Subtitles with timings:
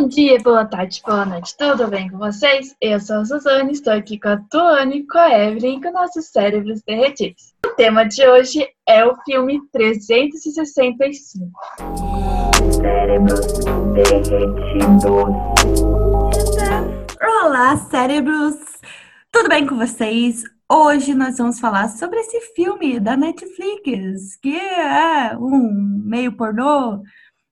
[0.00, 2.74] Bom dia, boa tarde, boa noite, tudo bem com vocês?
[2.80, 6.24] Eu sou a Suzane, estou aqui com a Tuane, com a Evelyn e com nossos
[6.28, 7.52] cérebros derretidos.
[7.66, 11.50] O tema de hoje é o filme 365.
[12.80, 13.46] Cérebros
[13.92, 15.04] derretidos.
[17.44, 18.56] Olá, cérebros!
[19.30, 20.44] Tudo bem com vocês?
[20.66, 27.02] Hoje nós vamos falar sobre esse filme da Netflix, que é um meio pornô,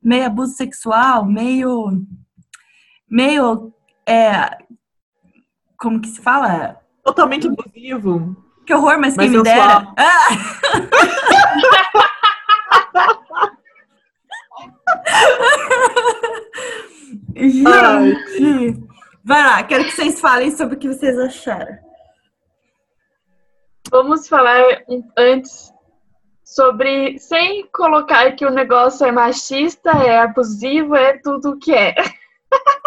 [0.02, 2.06] meio abuso sexual, meio.
[3.11, 3.72] Meio.
[4.06, 4.58] É,
[5.76, 6.80] como que se fala?
[7.04, 8.36] Totalmente abusivo.
[8.67, 9.86] Que horror, mas quem Mas me dera.
[9.96, 10.29] Ah!
[17.36, 18.82] Gente!
[19.25, 21.76] Vai lá, quero que vocês falem sobre o que vocês acharam.
[23.90, 25.72] Vamos falar um- antes
[26.45, 31.95] sobre, sem colocar que o negócio é machista, é abusivo, é tudo o que é.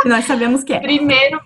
[0.02, 0.80] Que nós sabemos que é.
[0.80, 1.40] Primeiro,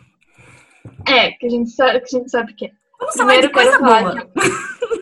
[1.07, 2.71] é, que a gente sabe que, a gente sabe que é.
[2.99, 4.27] Vamos falar de Primeiro coisa boa.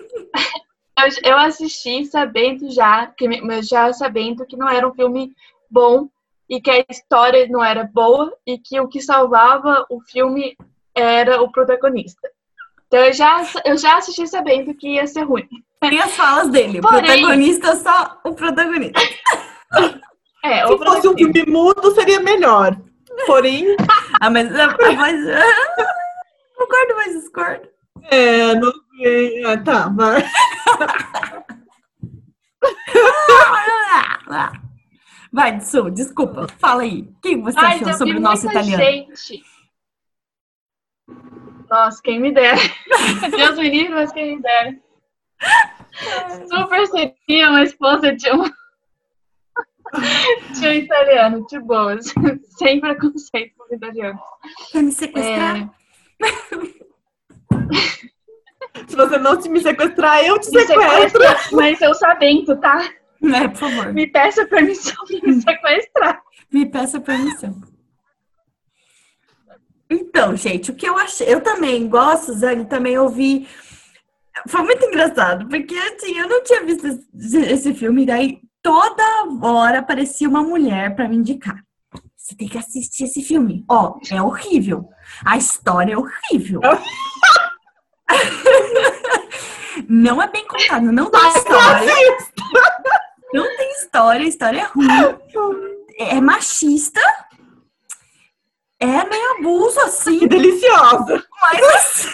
[0.95, 5.33] Eu, eu assisti sabendo já, que, mas já sabendo que não era um filme
[5.69, 6.07] bom
[6.47, 10.55] e que a história não era boa e que o que salvava o filme
[10.95, 12.29] era o protagonista.
[12.88, 15.47] Então eu já, eu já assisti sabendo que ia ser ruim.
[15.81, 16.79] Tem as falas dele.
[16.79, 19.01] O Porém- protagonista é só o protagonista.
[20.45, 22.77] É, Se o fosse um filme mudo, seria melhor.
[23.25, 23.75] Porém,
[24.19, 25.16] Ah, mas a, a voz.
[26.58, 27.67] Concordo, mas discordo.
[28.11, 29.45] é, não sei.
[29.45, 30.23] Ah, tá, vai.
[35.31, 36.47] Vai, Su, desculpa.
[36.59, 37.02] Fala aí.
[37.02, 38.84] O que você Ai, achou eu sobre o nosso italiano?
[38.84, 39.44] gente.
[41.69, 42.58] Nossa, quem me dera.
[43.36, 44.75] Deus me livre, mas quem me dera.
[46.47, 48.44] Super seria uma esposa de um,
[50.59, 52.13] de um italiano, de boas.
[52.58, 54.19] Sem preconceito com italiano.
[54.72, 55.58] Quer me sequestrar?
[55.58, 55.83] É,
[58.88, 61.22] Se você não se me sequestrar, eu te me sequestro.
[61.22, 62.90] sequestra, mas eu sabendo, tá?
[63.23, 63.94] É, por favor.
[63.94, 66.22] Me peça permissão pra me sequestrar.
[66.51, 67.62] Me peça permissão.
[69.90, 71.31] Então, gente, o que eu achei.
[71.31, 73.47] Eu também gosto, Zane, também ouvi.
[74.47, 79.03] Foi muito engraçado, porque assim, eu não tinha visto esse, esse filme, daí toda
[79.41, 81.62] hora aparecia uma mulher pra me indicar.
[82.16, 83.66] Você tem que assistir esse filme.
[83.69, 84.90] Ó, é horrível.
[85.25, 86.62] A história é horrível.
[89.90, 91.94] Não é bem contado, não tem história.
[93.34, 94.88] Não tem história, a história é ruim.
[95.97, 97.02] É machista.
[98.79, 101.25] É meio abuso, assim, Que deliciosa.
[101.41, 102.07] mas,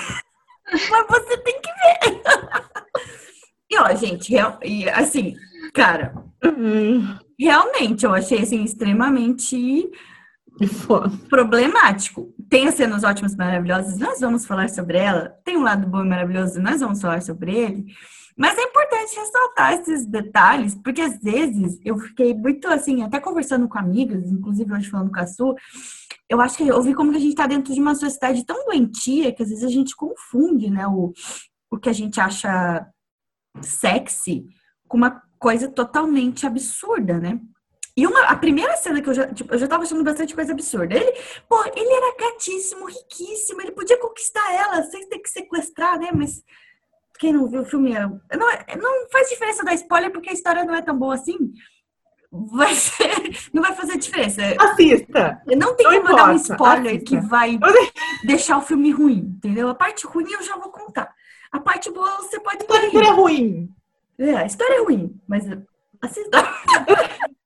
[0.72, 2.22] mas você tem que ver.
[3.70, 5.36] E ó, gente, real- e, assim,
[5.74, 6.14] cara,
[6.44, 9.90] Hum, realmente eu achei assim extremamente
[10.86, 11.12] foda.
[11.30, 12.34] problemático.
[12.50, 15.30] Tem as cenas ótimas, maravilhosas, nós vamos falar sobre ela.
[15.44, 17.86] Tem um lado bom e maravilhoso, nós vamos falar sobre ele.
[18.38, 23.68] Mas é importante ressaltar esses detalhes, porque às vezes eu fiquei muito assim, até conversando
[23.68, 25.54] com amigas, inclusive hoje falando com a Su,
[26.30, 28.66] eu acho que eu vi como que a gente está dentro de uma sociedade tão
[28.66, 31.12] doentia que às vezes a gente confunde, né, o,
[31.70, 32.88] o que a gente acha
[33.62, 34.46] sexy
[34.88, 37.40] com uma coisa totalmente absurda, né?
[37.96, 40.54] E uma, a primeira cena que eu já, tipo, eu já tava achando bastante coisa
[40.54, 40.96] absurda.
[40.96, 41.12] Ele,
[41.50, 46.10] pô, ele era gatíssimo, riquíssimo, ele podia conquistar ela sem ter que sequestrar, né?
[46.14, 46.42] Mas
[47.20, 50.34] quem não viu o filme, é- não, é- não faz diferença dar spoiler porque a
[50.34, 51.52] história não é tão boa assim.
[52.32, 53.00] Vai ser-
[53.54, 54.42] não vai fazer diferença.
[54.60, 55.42] Assista.
[55.58, 57.06] Não tem Não como eu dar um importa, spoiler assista.
[57.06, 57.60] que vai
[58.24, 59.68] deixar o filme ruim, entendeu?
[59.68, 60.69] A parte ruim eu já vou.
[61.52, 63.70] A parte boa você pode A história é ruim.
[64.18, 65.46] É, a história é ruim, mas
[66.02, 66.38] assista.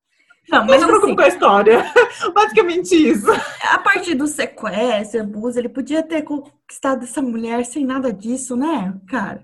[0.49, 1.93] Não, Não mas se preocupe assim, com a história.
[2.33, 3.27] Basicamente isso.
[3.71, 8.93] a parte do sequestro, abuso, ele podia ter conquistado essa mulher sem nada disso, né,
[9.07, 9.43] cara?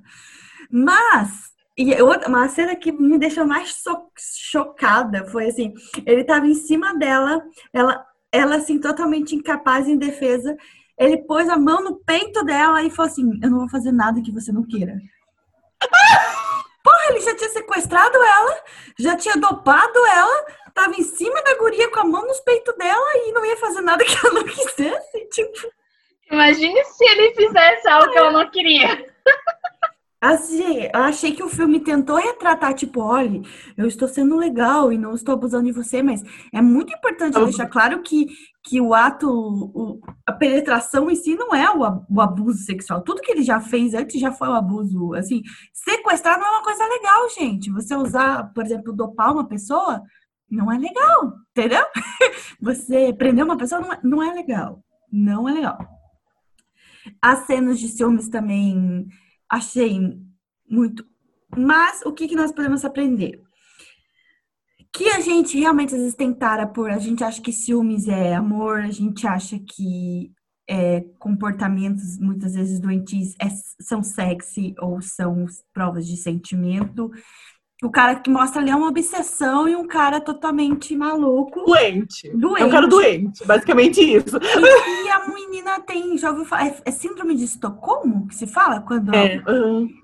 [0.69, 3.73] Mas, e outra, uma cena que me deixou mais
[4.17, 5.73] chocada foi assim,
[6.05, 7.41] ele tava em cima dela,
[7.73, 10.55] ela, ela assim, totalmente incapaz, indefesa,
[10.99, 14.21] ele pôs a mão no peito dela e falou assim, eu não vou fazer nada
[14.21, 14.99] que você não queira.
[16.83, 18.63] Porra, ele já tinha sequestrado ela,
[18.99, 23.07] já tinha dopado ela, tava em cima da guria com a mão nos peitos dela
[23.15, 25.29] e não ia fazer nada que ela não quisesse.
[25.31, 25.71] Tipo,
[26.31, 29.05] Imagine se ele fizesse algo que ela não queria.
[30.21, 30.61] Assim,
[30.93, 33.41] eu achei que o filme tentou retratar, tipo, olha,
[33.77, 36.21] eu estou sendo legal e não estou abusando de você, mas
[36.53, 38.27] é muito importante Eu- deixar claro que,
[38.61, 43.01] que o ato, o- a penetração em si não é o, o abuso sexual.
[43.01, 45.13] Tudo que ele já fez antes já foi o abuso.
[45.13, 45.41] Assim,
[45.73, 47.71] sequestrar não é uma coisa legal, gente.
[47.71, 50.01] Você usar, por exemplo, dopar uma pessoa
[50.51, 51.85] não é legal, entendeu?
[52.59, 54.83] Você prender uma pessoa não é, não é legal.
[55.09, 55.77] Não é legal.
[57.21, 59.07] As cenas de ciúmes também
[59.49, 59.99] achei
[60.69, 61.05] muito.
[61.57, 63.41] Mas o que, que nós podemos aprender?
[64.93, 66.89] Que a gente realmente às vezes tem tara por.
[66.91, 70.31] A gente acha que ciúmes é amor, a gente acha que
[70.69, 73.49] é, comportamentos muitas vezes doentios é-
[73.81, 77.11] são sexy ou são provas de sentimento.
[77.81, 81.63] O cara que mostra ali é uma obsessão e um cara totalmente maluco.
[81.63, 82.29] Doente.
[82.35, 82.61] Doente.
[82.61, 84.37] É um cara doente, basicamente isso.
[84.37, 88.45] E, e a menina tem, já ouviu falar, é, é síndrome de Estocolmo que se
[88.47, 88.81] fala?
[88.81, 89.41] Quando É.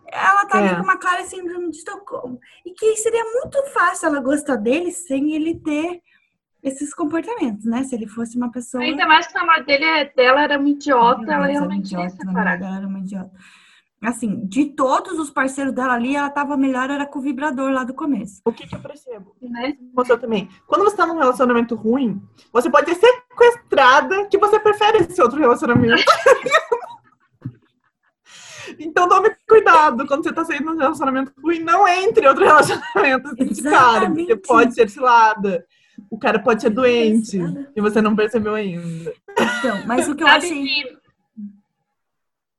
[0.08, 0.68] ela tá É.
[0.70, 2.40] ali com uma clara síndrome de Estocolmo.
[2.66, 6.02] E que seria muito fácil ela gostar dele sem ele ter
[6.64, 7.84] esses comportamentos, né?
[7.84, 8.82] Se ele fosse uma pessoa.
[8.84, 11.92] Ainda mais que o namorado dele, é- dela era um idiota, ela Mas era realmente
[11.92, 12.62] ia idiota, separar.
[12.62, 13.32] ela era uma idiota.
[14.06, 17.84] Assim, de todos os parceiros dela ali, ela tava melhor, era com o vibrador lá
[17.84, 18.42] do começo.
[18.46, 19.36] O que, que eu percebo?
[19.42, 19.76] Né?
[19.94, 20.48] Você também.
[20.68, 22.22] Quando você tá num relacionamento ruim,
[22.54, 26.04] você pode ser sequestrada que você prefere esse outro relacionamento.
[28.80, 33.36] então tome cuidado quando você tá saindo num relacionamento ruim, não entre em outro relacionamento
[33.36, 34.48] de cara, porque Exatamente.
[34.48, 35.66] pode ser cilada.
[36.10, 37.40] O cara pode ser doente
[37.76, 39.14] e você não percebeu ainda.
[39.32, 40.98] Então, mas o que eu achei.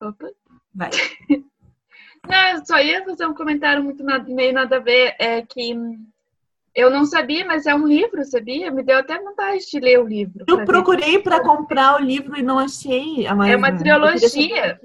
[0.01, 0.27] Opa.
[0.77, 0.91] Vai.
[2.29, 5.73] Não, eu só ia fazer um comentário muito na- meio nada a ver, é que
[5.75, 6.05] hum,
[6.75, 8.69] eu não sabia, mas é um livro, sabia?
[8.71, 10.45] Me deu até vontade de ler o livro.
[10.49, 13.27] Eu procurei pra comprar o livro e não achei.
[13.29, 14.81] A mais, É uma Eu queria trilogia.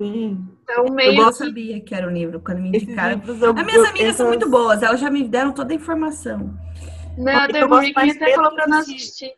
[0.00, 1.34] Então, Eu meio não que...
[1.34, 3.20] sabia que era o livro quando me indicaram.
[3.26, 5.76] eu- As minhas eu- amigas são essas- muito boas, elas já me deram toda a
[5.76, 6.58] informação.
[7.18, 9.32] Não, Eu um gosto mais até falou pra eu não assistir.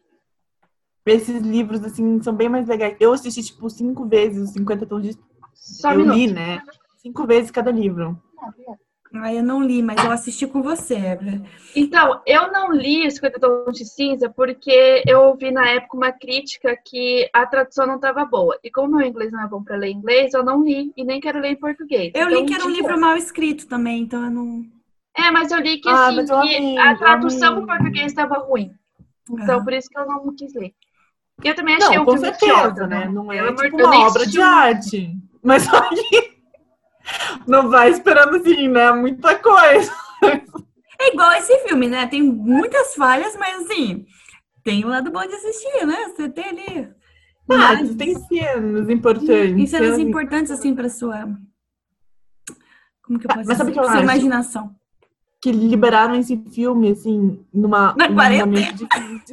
[1.05, 2.95] Esses livros, assim, são bem mais legais.
[3.01, 5.19] Eu assisti, tipo, cinco vezes os 50 tons de...
[5.61, 6.17] Só eu minuto.
[6.17, 6.63] li, né?
[6.97, 8.21] Cinco vezes cada livro.
[9.13, 10.97] Ah, eu não li, mas eu assisti com você.
[11.75, 16.13] Então, eu não li os 50 Tons de Cinza porque eu ouvi na época uma
[16.13, 18.59] crítica que a tradução não estava boa.
[18.63, 21.21] E como meu inglês não é bom para ler inglês, eu não li e nem
[21.21, 22.13] quero ler em português.
[22.15, 24.65] Eu Então, li que era um tipo, livro mal escrito também, então eu não.
[25.17, 28.73] É, mas eu li que, Ah, assim, que a tradução para português estava ruim.
[29.29, 29.65] Então, Ah.
[29.65, 30.73] por isso que eu não quis ler.
[31.43, 33.09] E eu também achei Não, um com filme certeza, idiota, né?
[33.09, 34.45] Não é tipo uma obra de um.
[34.45, 35.17] arte.
[35.43, 36.41] Mas só que
[37.47, 38.93] não vai esperando, assim, né?
[38.93, 39.93] Muita coisa.
[41.01, 42.07] É igual esse filme, né?
[42.07, 44.05] Tem muitas falhas, mas assim,
[44.63, 45.97] tem um lado bom de assistir, né?
[46.15, 46.89] Você tem ali.
[47.51, 49.29] Ah, imagens, tem cenas importantes.
[49.57, 51.29] tem cenas cenas importantes, assim, pra sua.
[53.03, 53.71] Como que eu posso Mas sabe dizer?
[53.71, 54.03] o que eu Sua acho?
[54.05, 54.77] imaginação.
[55.43, 58.73] que liberaram esse filme, assim, numa, Na quarentena.
[58.73, 58.87] difícil.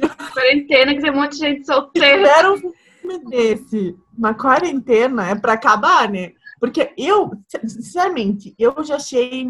[0.34, 2.18] Quarentena, que tem um monte de gente solteira.
[2.26, 2.72] Fizeram um
[3.08, 6.32] filme desse na quarentena é pra acabar, né?
[6.60, 7.30] Porque eu,
[7.66, 9.48] sinceramente, eu já achei.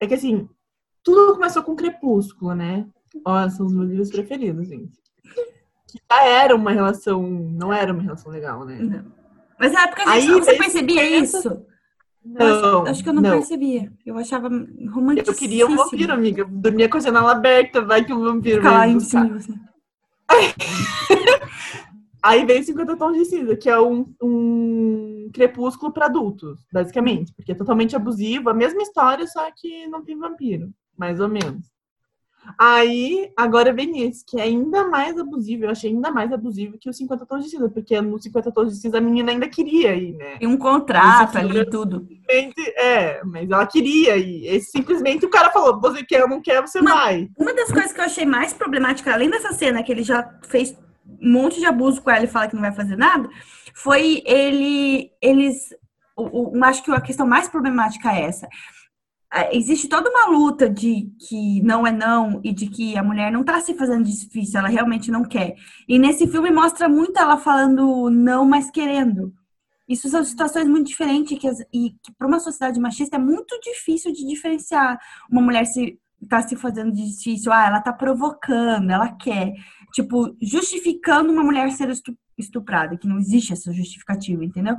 [0.00, 0.48] É que assim,
[1.02, 2.86] tudo começou com Crepúsculo, né?
[3.24, 4.98] Ó, são os meus livros preferidos, gente.
[5.88, 7.22] Que já era uma relação.
[7.22, 8.78] Não era uma relação legal, né?
[8.80, 9.04] Não.
[9.58, 11.66] Mas na época a Aí, gente, você percebia pensa- isso?
[12.24, 12.80] Não.
[12.82, 13.30] acho, acho que eu não, não.
[13.32, 13.92] percebia.
[14.04, 15.30] Eu achava romântico.
[15.30, 16.42] Eu queria um vampiro, amiga.
[16.42, 19.52] Eu dormia com a janela aberta, vai que um vampiro vai em cima você.
[22.24, 27.34] Aí vem 50 Tons de Cinza, que é um, um crepúsculo para adultos, basicamente.
[27.34, 31.66] Porque é totalmente abusivo, a mesma história, só que não tem vampiro, mais ou menos.
[32.58, 35.64] Aí, agora vem esse, que é ainda mais abusivo.
[35.64, 38.72] Eu achei ainda mais abusivo que o 50 Tons de Cinza, porque no 50 Tons
[38.72, 40.38] de Cinza a menina ainda queria ir, né?
[40.38, 42.06] Tem um contrato ali e tudo.
[42.76, 44.46] É, mas ela queria ir.
[44.46, 47.30] Esse, simplesmente o cara falou: você quer ou não quer, você Mas- vai.
[47.38, 50.74] Uma das coisas que eu achei mais problemática, além dessa cena que ele já fez
[51.24, 53.28] um monte de abuso com ela e fala que não vai fazer nada,
[53.74, 55.74] foi ele, eles,
[56.16, 58.48] o, o- acho que a questão mais problemática é essa.
[59.30, 63.32] Ah, Existe toda uma luta de que não é não e de que a mulher
[63.32, 65.56] não tá se fazendo difícil, ela realmente não quer.
[65.88, 69.32] E nesse filme mostra muito ela falando não, mas querendo.
[69.88, 74.12] Isso são situações muito diferentes que, e que para uma sociedade machista é muito difícil
[74.12, 74.98] de diferenciar
[75.30, 79.52] uma mulher se tá se fazendo difícil, ah, ela tá provocando, ela quer,
[79.94, 84.76] tipo, justificando uma mulher ser estu- estuprada, que não existe essa justificativa, entendeu?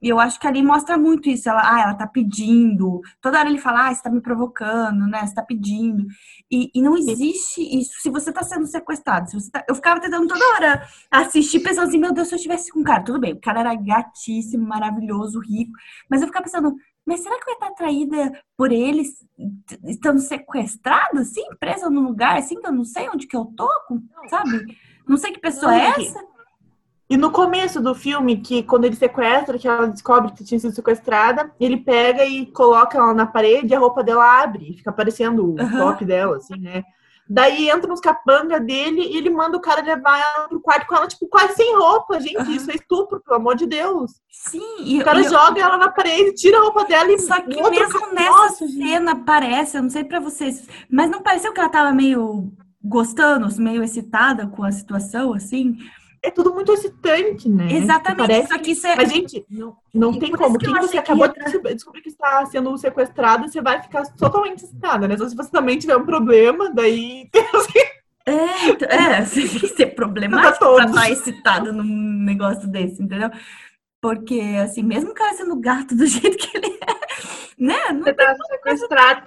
[0.00, 3.48] E eu acho que ali mostra muito isso, ela, ah, ela tá pedindo, toda hora
[3.48, 6.04] ele fala, ah, você tá me provocando, né, você tá pedindo,
[6.50, 9.64] e, e não existe isso, se você tá sendo sequestrado, se você tá...
[9.68, 12.84] eu ficava tentando toda hora assistir, pensando assim, meu Deus, se eu estivesse com um
[12.84, 15.72] cara, tudo bem, o cara era gatíssimo, maravilhoso, rico,
[16.10, 19.24] mas eu ficava pensando, mas será que ia estar atraída por eles
[19.84, 23.68] estando sequestrado, assim, presa num lugar, assim, que eu não sei onde que eu tô,
[24.28, 24.76] sabe?
[25.06, 26.24] Não sei que pessoa é essa.
[27.10, 30.74] E no começo do filme, que quando ele sequestra, que ela descobre que tinha sido
[30.74, 34.90] sequestrada, ele pega e coloca ela na parede e a roupa dela abre, e fica
[34.90, 35.76] aparecendo o Aham.
[35.76, 36.82] top dela, assim, né?
[37.28, 40.94] Daí entra nos capanga dele e ele manda o cara levar ela pro quarto com
[40.96, 42.36] ela, tipo, quase sem roupa, gente.
[42.36, 42.50] Aham.
[42.50, 44.10] Isso é estupro, pelo amor de Deus.
[44.30, 47.48] Sim, e, O cara joga ela na parede, tira a roupa dela e Só que
[47.48, 48.86] mesmo cara- nessa Nossa, gente.
[48.88, 52.52] cena parece, eu não sei pra vocês, mas não pareceu que ela tava meio
[52.84, 55.76] gostando, meio excitada com a situação, assim?
[56.24, 57.66] É tudo muito excitante, né?
[57.72, 58.18] Exatamente.
[58.28, 58.94] Parece Só que isso é.
[58.94, 60.56] Mas, gente, não, não E tem como.
[60.56, 64.62] Quem você que acabou ia de descobrir- que está sendo sequestrada, você vai ficar totalmente
[64.64, 65.16] excitada, né?
[65.16, 67.28] Só se você também tiver um problema, daí.
[68.24, 71.82] É, então- é, você tem que ser problemático Pra estar excitado num
[72.22, 73.28] negócio desse, entendeu?
[74.00, 77.01] Porque, assim, mesmo o cara sendo gato do jeito que ele é,
[77.62, 77.76] né?
[77.92, 79.26] Não Você tá sequestrado.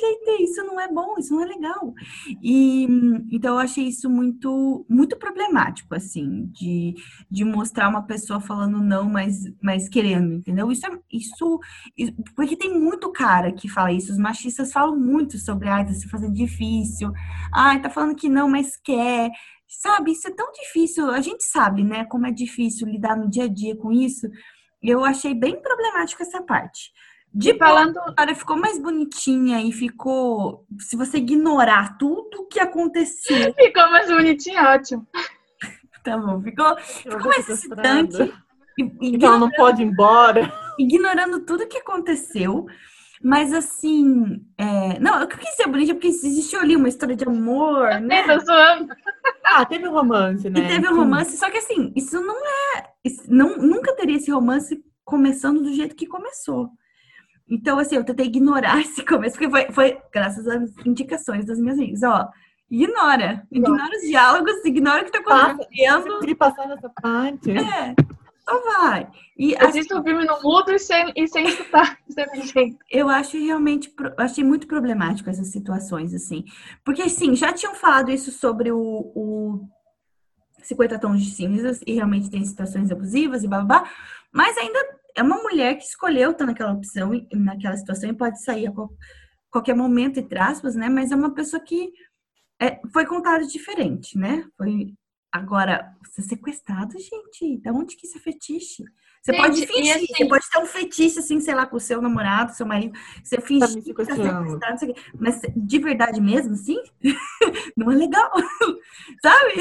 [0.00, 1.94] gente, isso não é bom, isso não é legal.
[2.42, 2.84] E
[3.30, 6.94] então eu achei isso muito muito problemático, assim, de,
[7.30, 10.70] de mostrar uma pessoa falando não, mas, mas querendo, entendeu?
[10.70, 11.60] Isso é isso,
[11.96, 15.92] isso- porque tem muito cara que fala isso, os machistas falam muito sobre ai, tá
[15.92, 17.10] se fazendo difícil,
[17.54, 19.30] ai, tá falando que não, mas quer.
[19.68, 23.44] Sabe, isso é tão difícil, a gente sabe, né, como é difícil lidar no dia
[23.44, 24.28] a dia com isso.
[24.82, 26.90] Eu achei bem problemático essa parte.
[27.36, 30.64] De falando, a história ficou mais bonitinha e ficou.
[30.78, 35.06] Se você ignorar tudo que aconteceu, ficou mais bonitinho, ótimo.
[36.02, 36.40] tá bom?
[36.40, 38.32] Ficou, ficou mais excitante.
[38.78, 40.50] Então ela não pode ir embora.
[40.78, 42.66] ignorando tudo que aconteceu.
[43.22, 47.16] Mas assim, é, não, o que eu quis ser bonita porque existiu ali uma história
[47.16, 48.24] de amor, né?
[48.38, 48.94] Zoando.
[49.48, 50.58] Ah, teve um romance, né?
[50.58, 52.36] E teve um romance, só que assim, isso não
[52.76, 52.84] é.
[53.04, 56.68] isso não, nunca teria esse romance começando do jeito que começou.
[57.48, 61.78] Então, assim, eu tentei ignorar esse começo, porque foi, foi graças às indicações das minhas
[61.78, 62.02] amigas.
[62.02, 62.28] Ó,
[62.70, 63.46] ignora.
[63.50, 66.36] Ignora os diálogos, ignora o que tá acontecendo.
[66.36, 67.50] Passar nessa parte.
[67.50, 67.94] É,
[68.48, 69.08] só vai.
[69.36, 71.98] E Assista o filme no mudo e sem, e sem escutar.
[72.90, 76.44] Eu acho realmente, achei muito problemático essas situações, assim.
[76.84, 79.68] Porque, assim, já tinham falado isso sobre o, o
[80.62, 83.88] 50 tons de cinzas, e realmente tem situações abusivas e babá,
[84.32, 88.66] mas ainda é uma mulher que escolheu estar naquela opção, naquela situação, e pode sair
[88.68, 88.90] a qual-
[89.50, 90.88] qualquer momento, entre aspas, né?
[90.88, 91.92] Mas é uma pessoa que
[92.60, 94.44] é, foi contado diferente, né?
[94.56, 94.94] Foi.
[95.32, 98.84] Agora, ser sequestrado, gente, da onde que isso é fetiche?
[99.26, 101.80] Você Gente, pode fingir, assim- você pode ter um fetiche, assim, sei lá, com o
[101.80, 104.44] seu namorado, seu marido, você finge Tá me que tá sequestrando.
[104.44, 105.00] sequestrado, não sei o quê.
[105.18, 106.78] mas de verdade mesmo, assim,
[107.76, 108.30] não é legal,
[109.20, 109.52] sabe?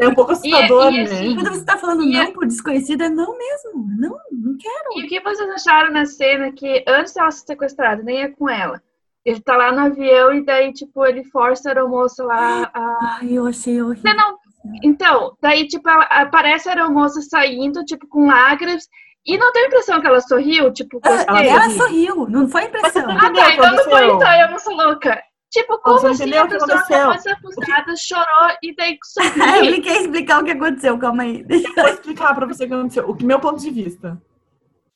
[0.00, 1.02] É um pouco assustador, E- e né?
[1.02, 4.98] assim, Quando você tá falando E não por desconhecido, é não mesmo, não, não quero.
[4.98, 8.48] E o que vocês acharam na cena que antes dela ser sequestrada, nem é com
[8.48, 8.80] ela?
[9.24, 13.18] Ele tá lá no avião e daí, tipo, ele força a aeromoça lá a.
[13.20, 14.10] Ai, eu achei horrível.
[14.10, 14.38] Você não.
[14.82, 18.86] Então, daí, tipo, ela, aparece a aeromoça saindo, tipo, com lágrimas.
[19.26, 21.48] E não tem a impressão que ela sorriu, tipo, Ah, gostei.
[21.48, 21.78] ela sorriu.
[22.14, 23.06] sorriu, não foi impressão.
[23.06, 24.16] Mas Ah, tá, então não foi aconteceu?
[24.16, 25.22] então, eu não sou louca.
[25.50, 26.96] Tipo, como você assim a pessoa aconteceu?
[26.96, 29.64] acabou de ser acusada, chorou e daí sorriu?
[29.64, 31.42] ele quer explicar o que aconteceu, calma aí.
[31.42, 33.10] Deixa Eu vou explicar pra você o que aconteceu.
[33.10, 34.20] O que meu ponto de vista.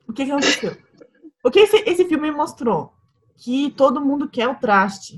[0.06, 0.76] O que, que aconteceu?
[1.42, 2.92] O que esse, esse filme mostrou?
[3.37, 5.16] Que todo mundo quer o traste.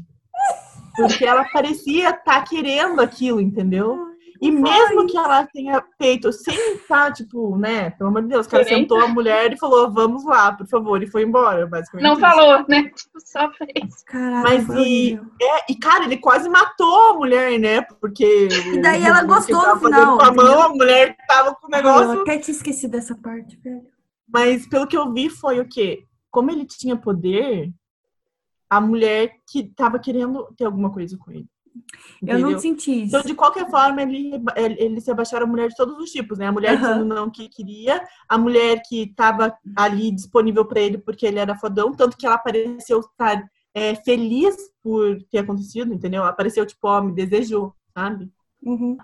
[0.96, 4.06] Porque ela parecia estar querendo aquilo, entendeu?
[4.40, 7.90] E mesmo que ela tenha feito sem estar, tipo, né?
[7.90, 11.02] Pelo amor de Deus, o cara sentou a mulher e falou, vamos lá, por favor,
[11.02, 12.04] e foi embora, basicamente.
[12.04, 12.20] Não isso.
[12.20, 12.90] falou, né?
[12.90, 14.02] Tipo, só fez.
[14.04, 15.20] Caralho, Mas e-.
[15.40, 17.82] É, e cara, ele quase matou a mulher, né?
[17.82, 18.48] Porque.
[18.76, 21.76] E daí ela gostou no final, Com a mão, a mulher tava com o Eu
[21.76, 22.20] negócio.
[22.22, 23.82] até tinha esquecido dessa parte, velho.
[24.28, 26.04] Mas pelo que eu vi foi o quê?
[26.30, 27.72] Como ele tinha poder,
[28.68, 31.46] a mulher que tava querendo ter alguma coisa com ele.
[32.22, 32.58] Eu não Entendeu?
[32.58, 33.16] senti isso.
[33.16, 36.38] Então, de qualquer forma, ele, ele, ele se abaixaram a mulher de todos os tipos,
[36.38, 36.46] né?
[36.46, 41.26] A mulher dizendo não que queria, a mulher que tava ali disponível para ele porque
[41.26, 43.42] ele era fodão, tanto que ela pareceu estar
[43.74, 46.22] é, feliz por ter acontecido, entendeu?
[46.22, 48.30] Ela pareceu tipo, ó, me desejou, sabe?
[48.62, 48.96] Uhum.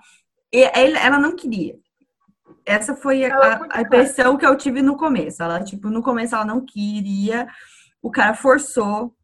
[0.53, 1.79] E ela não queria.
[2.65, 5.43] Essa foi a, a impressão que eu tive no começo.
[5.43, 7.49] Ela, tipo, no começo ela não queria,
[8.01, 9.15] o cara forçou,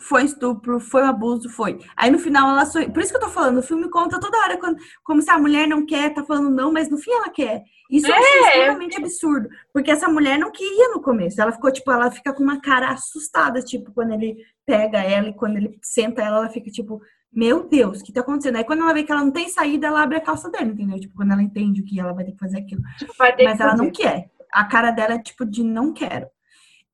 [0.00, 1.78] foi estupro, foi um abuso, foi.
[1.96, 2.90] Aí no final ela sorriu.
[2.90, 5.38] Por isso que eu tô falando, o filme conta toda hora quando- como se a
[5.38, 7.62] mulher não quer, tá falando não, mas no fim ela quer.
[7.90, 8.48] Isso achei É.
[8.48, 9.48] extremamente absurdo.
[9.72, 11.40] Porque essa mulher não queria no começo.
[11.40, 15.34] Ela ficou, tipo, ela fica com uma cara assustada, tipo, quando ele pega ela e
[15.34, 17.00] quando ele senta ela, ela fica, tipo,
[17.32, 18.56] meu Deus, o que tá acontecendo?
[18.56, 20.98] Aí quando ela vê que ela não tem saída, ela abre a calça dela, entendeu?
[20.98, 22.82] Tipo, quando ela entende o que ela vai ter que fazer aquilo.
[23.44, 24.30] Mas ela não quer.
[24.52, 26.26] A cara dela é tipo de não quero.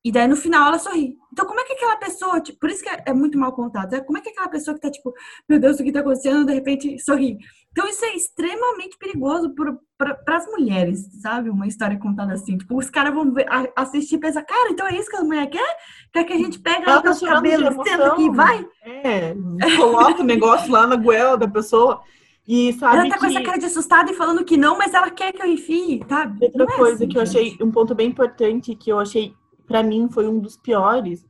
[0.06, 1.16] E daí no final ela sorri.
[1.32, 3.90] Então, como é que aquela pessoa, tipo, por isso que é, é muito mal contado,
[3.90, 4.00] né?
[4.02, 5.12] como é que aquela pessoa que tá tipo,
[5.48, 7.36] meu Deus, o que tá acontecendo, de repente sorri?
[7.72, 9.52] Então, isso é extremamente perigoso
[9.98, 11.50] para as mulheres, sabe?
[11.50, 12.56] Uma história contada assim.
[12.56, 15.24] Tipo, os caras vão ver, a- assistir e pensar, cara, então é isso que a
[15.24, 15.76] mulher quer?
[16.12, 18.64] Quer que a gente pegue Ela tá pelos cabelos, senta aqui e vai?
[18.84, 19.34] É,
[19.76, 22.00] coloca o negócio lá na goela da pessoa.
[22.46, 24.94] E sabe Ela tá com que essa cara de assustada e falando que não, mas
[24.94, 26.46] ela quer que eu enfie, sabe?
[26.46, 27.56] outra é coisa assim, que eu gente.
[27.56, 29.34] achei, um ponto bem importante que eu achei,
[29.66, 31.26] pra mim, foi um dos piores,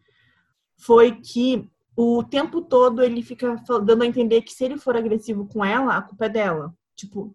[0.77, 5.47] foi que o tempo todo ele fica dando a entender que se ele for agressivo
[5.47, 6.75] com ela, a culpa é dela.
[6.95, 7.35] Tipo,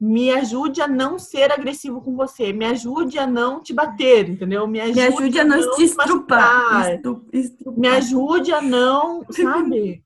[0.00, 4.66] me ajude a não ser agressivo com você, me ajude a não te bater, entendeu?
[4.66, 6.40] Me ajude, Me ajude a não te estrupar.
[6.72, 6.94] machucar.
[6.94, 7.78] Estu- estrupar.
[7.80, 10.02] Me ajude a não, sabe?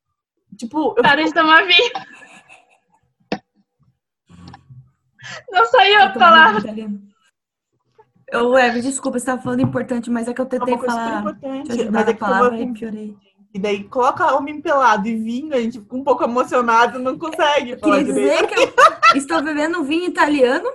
[0.56, 1.92] tipo, eu Para de tomar vinho.
[5.50, 6.62] Não saiu a palavra.
[8.32, 10.94] Ô, Eve, desculpa, você tava falando importante, mas é que eu é tentei uma coisa
[10.94, 11.90] super falar, te importante.
[11.90, 13.16] Mas é que palavra tava e com piorei.
[13.52, 17.76] E daí coloca homem pelado e vinho, a gente fica um pouco emocionado, não consegue
[17.76, 18.14] falar direito.
[18.14, 18.74] dizer que eu
[19.16, 20.68] estou bebendo um vinho italiano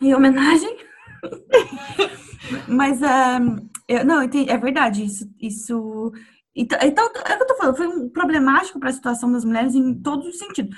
[0.00, 0.76] em homenagem.
[2.68, 3.38] Mas, ah,
[3.88, 6.12] eu- não, é verdade, isso, isso...
[6.54, 9.44] Então, então, é o que eu tô falando, foi um problemático para a situação das
[9.44, 10.76] mulheres em todos os sentidos.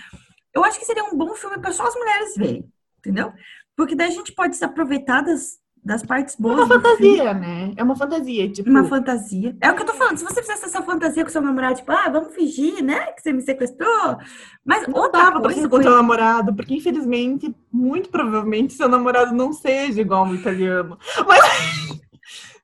[0.55, 3.33] Eu acho que seria um bom filme para só as mulheres verem, entendeu?
[3.75, 7.17] Porque daí a gente pode se aproveitar das, das partes É boas uma do filme.
[7.19, 7.73] fantasia, né?
[7.77, 8.71] É uma fantasia, tipo.
[8.71, 9.57] Uma fantasia.
[9.61, 10.17] É o que eu tô falando.
[10.19, 13.07] Se você fizesse essa fantasia com seu namorado, tipo, ah, vamos fingir, né?
[13.13, 14.17] Que você me sequestrou.
[14.65, 19.35] Mas Não outra dava pra ser com teu namorado, porque infelizmente, muito provavelmente, seu namorado
[19.35, 20.97] não seja igual um italiano.
[21.27, 21.41] Mas,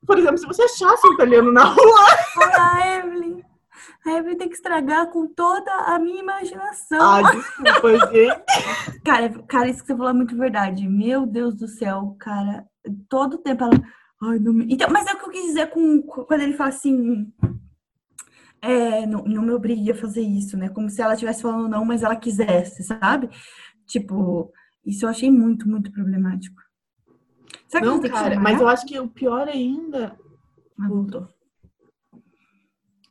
[0.07, 2.07] por exemplo, se você achasse um italiano na rua,
[2.57, 3.43] Ah, Evelyn.
[4.07, 7.01] A Evelyn tem que estragar com toda a minha imaginação.
[7.01, 8.43] ah, desculpa, gente.
[9.05, 10.87] Cara, cara, isso que você falou é muito verdade.
[10.89, 12.67] Meu Deus do céu, cara.
[13.09, 13.73] Todo tempo ela.
[14.23, 14.67] Ai, não me...
[14.73, 17.33] então, mas é o que eu quis dizer com quando ele fala assim.
[18.61, 20.69] É, não, não me obrigue a fazer isso, né?
[20.69, 23.31] Como se ela estivesse falando não, mas ela quisesse, sabe?
[23.87, 24.53] Tipo,
[24.85, 26.61] isso eu achei muito, muito problemático.
[27.69, 30.17] Será Não, eu cara, mas eu acho que o pior ainda
[30.81, 31.29] Ah, voltou.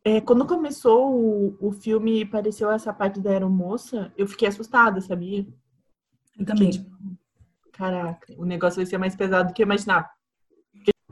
[0.08, 5.02] É quando começou o, o filme e apareceu essa parte da aeromoça, eu fiquei assustada,
[5.02, 5.46] sabia?
[6.38, 6.70] Eu também.
[6.70, 6.90] tipo,
[7.74, 10.10] Caraca, o negócio vai ser mais pesado do que eu imaginava.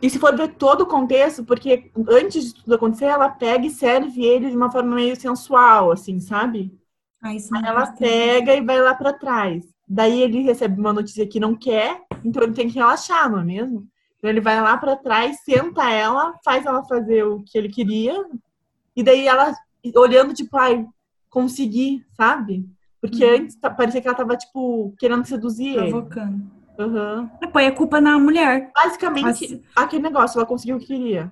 [0.02, 3.70] E se for ver todo o contexto, porque antes de tudo acontecer, ela pega e
[3.70, 6.78] serve ele de uma forma meio sensual, assim, sabe?
[7.22, 8.08] Ah, Aí ela gostei.
[8.08, 9.66] pega e vai lá pra trás.
[9.88, 13.44] Daí ele recebe uma notícia que não quer, então ele tem que relaxar, não é
[13.44, 13.88] mesmo?
[14.18, 18.14] Então ele vai lá pra trás, senta ela, faz ela fazer o que ele queria,
[18.96, 19.54] e daí ela
[19.96, 20.86] olhando, tipo, ai,
[21.30, 22.66] consegui, sabe?
[23.02, 23.36] Porque Uhum.
[23.36, 25.90] antes parecia que ela tava, tipo, querendo seduzir ele.
[25.92, 26.52] Provocando.
[26.80, 27.30] Aham.
[27.54, 28.72] Põe a culpa na mulher.
[28.76, 31.32] Basicamente, Assim- aquele negócio, ela conseguiu o que queria.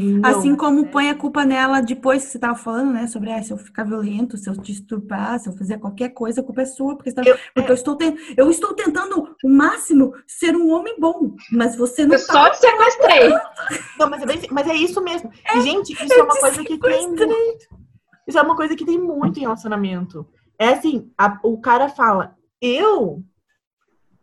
[0.00, 3.06] Não, Assim como põe a culpa nela depois que você tava falando, né?
[3.06, 6.40] Sobre ah, se eu ficar violento, se eu te estuprar, se eu fizer qualquer coisa,
[6.40, 9.36] a culpa é sua, porque, você tá- Eu- porque eu, estou ten- eu estou tentando
[9.44, 12.32] o máximo ser um homem bom, mas você não Eu tá.
[12.32, 13.28] só te sequestrei.
[13.98, 15.30] Não, mas é, bem- mas é isso mesmo.
[15.54, 17.84] E, gente, isso é uma te coisa que tem muito.
[18.26, 20.26] Isso é uma coisa que tem muito em relacionamento.
[20.58, 23.22] É assim, a- o cara fala, eu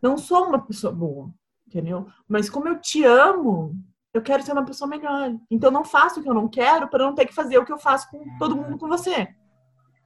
[0.02, 1.30] não sou uma pessoa boa,
[1.66, 2.06] entendeu?
[2.28, 3.74] Mas como eu te amo,
[4.14, 5.32] eu quero ser uma pessoa melhor.
[5.50, 7.72] Então não faço o que eu não quero para não ter que fazer o que
[7.72, 9.28] eu faço com todo mundo com você.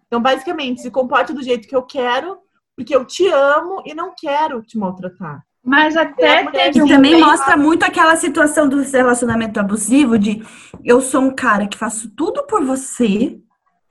[0.06, 2.38] Então, basicamente, se comporte do jeito que eu quero,
[2.76, 5.42] porque eu te amo e não quero te maltratar.
[5.64, 10.40] Mas É, até teve um também tempo- mostra muito aquela situação do relacionamento abusivo de
[10.84, 13.40] eu sou um cara que faço tudo por você,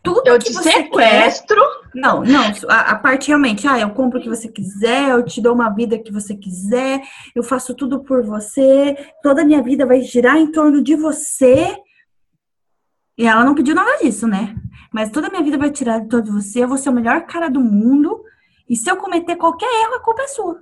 [0.06, 0.84] tudo Eu que te você quer.
[0.84, 1.62] sequestro.
[1.94, 5.42] Não, não, a, a parte realmente, ah, eu compro o que você quiser, eu te
[5.42, 7.02] dou uma vida que você quiser,
[7.34, 11.74] eu faço tudo por você, toda a minha vida vai girar em torno de você.
[13.18, 14.56] E ela não pediu nada disso, né?
[14.94, 16.94] Mas toda a minha vida vai tirar de torno de você, eu vou ser o
[16.94, 18.22] melhor cara do mundo,
[18.70, 20.60] e se eu cometer qualquer erro, a culpa é sua.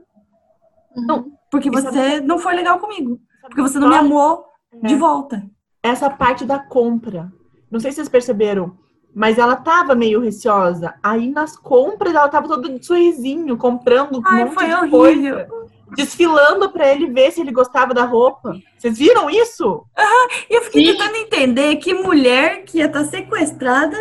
[0.95, 1.31] Não.
[1.49, 4.45] Porque Isso você não foi legal comigo, porque você não me amou
[4.83, 4.97] de É.
[4.97, 5.43] volta.
[5.81, 7.31] essa parte da compra.
[7.71, 8.77] Não sei se vocês perceberam,
[9.13, 10.93] mas ela tava meio receosa.
[11.01, 14.89] Aí nas compras ela tava toda de sorrisinho, comprando um Ai, monte foi de horrível.
[14.89, 15.47] coisa,
[15.95, 18.55] desfilando pra ele ver se ele gostava da roupa.
[18.77, 19.85] Vocês viram isso?
[20.49, 20.91] E eu fiquei Sim.
[20.97, 23.95] tentando entender que mulher que ia estar sequestrada,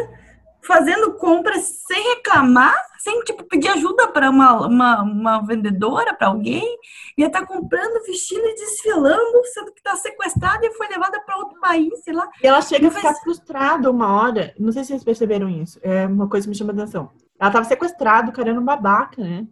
[0.65, 6.79] fazendo compras sem reclamar, sem tipo pedir ajuda para uma, uma, uma vendedora, para alguém,
[7.19, 11.59] ia estar comprando, vestindo e desfilando, sendo que está sequestrada e foi levada para outro
[11.61, 12.29] país, sei lá.
[12.43, 14.55] E ela chega a Mas- ficar frustrada uma hora.
[14.59, 15.81] Não sei se vocês perceberam isso.
[15.83, 17.11] É uma coisa que me chama a atenção.
[17.41, 19.47] Ela tava sequestrada, o cara era um babaca, né?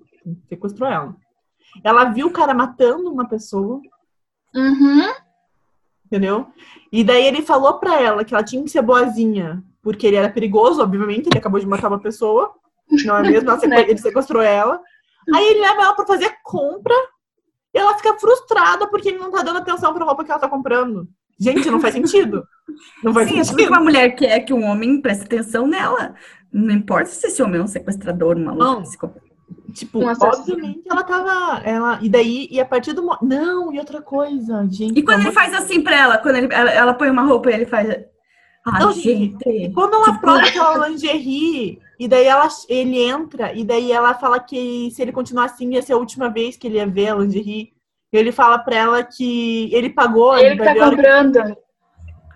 [0.48, 1.16] Sequestrou ela.
[1.82, 3.80] Ela viu o cara matando uma pessoa.
[4.54, 5.12] Uhum.
[6.06, 6.46] entendeu?
[6.92, 10.28] E daí ele falou pra ela que ela tinha que ser boazinha, porque ele era
[10.30, 12.52] perigoso, obviamente, ele acabou de matar uma pessoa,
[13.04, 13.50] não é mesmo?
[13.58, 13.82] Sequ- Né?
[13.88, 14.80] Ele sequestrou ela.
[15.34, 16.94] Aí ele leva ela pra fazer compra
[17.74, 20.48] e ela fica frustrada porque ele não tá dando atenção pra roupa que ela tá
[20.48, 21.06] comprando.
[21.38, 22.44] Gente, não faz sentido.
[23.02, 23.68] Não faz Sim, é sentido.
[23.68, 26.14] uma mulher quer que um homem preste atenção nela.
[26.52, 28.82] Não importa se esse homem é um sequestrador, um maluco, Não.
[28.82, 29.30] psicopata.
[29.72, 31.60] Tipo, Um obviamente ela tava.
[31.64, 33.02] Ela, e daí, e a partir do.
[33.22, 34.98] Não, e outra coisa, gente.
[34.98, 37.50] E quando pelo ele faz assim pra ela, quando ele- ela, ela põe uma roupa
[37.50, 37.88] e ele faz.
[38.72, 39.70] Ah, Não, gente.
[39.74, 44.38] Quando ela Tipo- prova aquela lingerie, e daí ela, ele entra, e daí ela fala
[44.40, 47.14] que se ele continuar assim, ia ser a última vez que ele ia ver a
[47.16, 47.72] lingerie.
[48.12, 50.36] E ele fala pra ela que ele pagou.
[50.36, 51.56] Ele tá a hora que- comprando.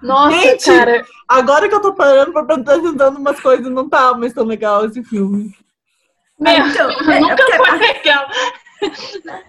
[0.02, 0.64] Nossa, Gente!
[0.66, 1.04] cara.
[1.26, 4.84] Agora que eu tô parando pra pensar tentando umas coisas, não tá mais tão legal
[4.84, 5.50] esse filme.
[6.38, 8.26] Meu, Então, é, é nunca porque- foi legal.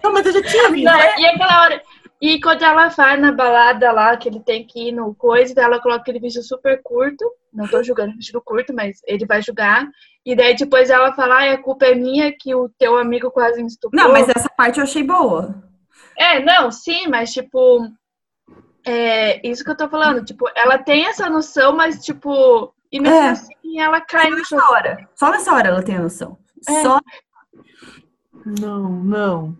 [0.02, 0.84] Não, mas eu já tinha visto.
[0.84, 1.82] Não, e aquela hora.
[2.20, 5.80] E quando ela vai na balada lá, que ele tem que ir no coisa, ela
[5.80, 7.24] coloca aquele vestido super curto.
[7.52, 9.86] Não tô julgando o vestido curto, mas ele vai julgar.
[10.24, 13.60] E daí depois ela fala, ai, a culpa é minha que o teu amigo quase
[13.60, 14.02] me estuprou.
[14.02, 15.62] Não, mas essa parte eu achei boa.
[16.16, 17.86] É, não, sim, mas tipo.
[18.86, 20.24] É isso que eu tô falando.
[20.24, 22.72] Tipo, ela tem essa noção, mas tipo.
[22.90, 23.28] E mesmo É.
[23.30, 25.08] assim ela cai Só nessa hora.
[25.14, 26.38] Só nessa hora ela tem a noção.
[26.68, 26.82] É.
[26.82, 27.00] Só
[28.60, 29.56] Não, não.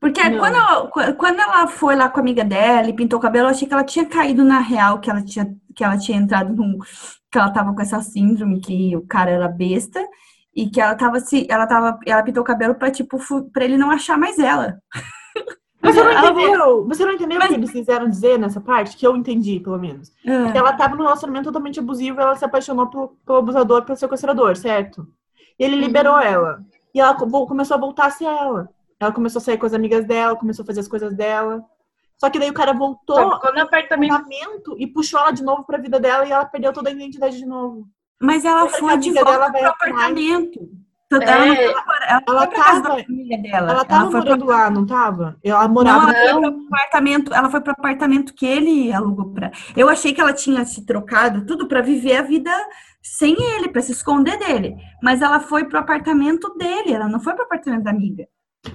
[0.00, 0.38] Porque Não.
[0.38, 3.50] quando, ela- quando ela foi lá com a amiga dela e pintou o cabelo, eu
[3.50, 6.78] achei que ela tinha caído na real, que ela tinha, que ela tinha entrado num.
[7.30, 10.00] que ela tava com essa síndrome, que o cara era besta,
[10.54, 11.46] e que ela tava se.
[11.50, 11.98] Ela tava.
[12.06, 13.18] Ela pintou o cabelo pra, tipo,
[13.52, 14.78] pra ele não achar mais ela.
[15.80, 16.86] Você não entendeu?
[16.88, 18.96] Você não entendeu o Mas- que eles quiseram dizer nessa parte?
[18.96, 20.10] Que eu entendi, pelo menos.
[20.26, 20.56] É.
[20.58, 25.06] Ela tava num relacionamento totalmente abusivo ela se apaixonou pelo, pelo abusador, pelo sequestrador, certo?
[25.58, 26.60] E ele liberou ela.
[26.92, 28.68] E ela co- começou a voltar a ser ela.
[29.00, 31.64] Ela começou a sair com as amigas dela, começou a fazer as coisas dela.
[32.16, 33.16] Só que daí o cara voltou
[33.54, 34.74] no apartamento.
[34.78, 37.46] e puxou ela de novo pra vida dela e ela perdeu toda a identidade de
[37.46, 37.86] novo.
[38.20, 40.60] Mas ela Lembra que a foi de amiga volta dela vai pro apartamento.
[41.08, 41.30] Tanto É.
[41.30, 43.70] Ela não ela, Ela foi pra casa tava- da família dela.
[43.70, 45.36] Ela tava foi morando lá, não tava?
[45.42, 46.12] Ela Não, morava.
[46.12, 49.50] ela foi pro apartamento, ela foi pro apartamento que ele alugou pra.
[49.76, 52.50] Eu achei que ela tinha se trocado tudo pra viver a vida
[53.00, 54.76] sem ele, pra se esconder dele.
[55.02, 58.26] Mas ela foi pro apartamento dele, ela não foi pro apartamento da amiga.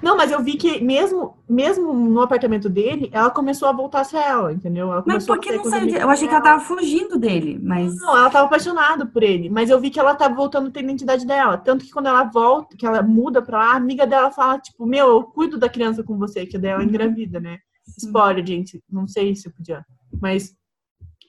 [0.02, 4.04] Não, mas eu vi que mesmo, mesmo no apartamento dele, ela começou a voltar a
[4.04, 4.92] ser ela, entendeu?
[4.92, 5.90] Ela Mas por que não saiu?
[5.98, 7.96] Eu achei que ela tava fugindo dele, mas.
[8.00, 10.80] Não, ela tava apaixonada por ele, mas eu vi que ela tava voltando a ter
[10.80, 11.58] a identidade dela.
[11.58, 14.86] Tanto que quando ela volta, que ela muda pra lá, a amiga dela fala, tipo,
[14.86, 17.58] meu, eu cuido da criança com você, que daí ela engravida, né?
[17.98, 18.82] Spoiler, gente.
[18.90, 19.86] Não sei se eu podia.
[20.22, 20.56] Mas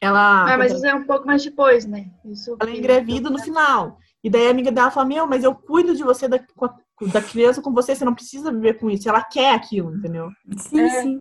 [0.00, 0.52] ela.
[0.54, 2.06] Ah, mas isso é um pouco mais depois, né?
[2.24, 3.98] Isso Ela é engravida no final.
[4.22, 6.74] E daí a amiga dela fala, meu, mas eu cuido de você da, com a-
[7.02, 9.08] da criança com você, você não precisa viver com isso.
[9.08, 10.30] Ela quer aquilo, entendeu?
[10.58, 11.02] Sim, É.
[11.02, 11.18] sim.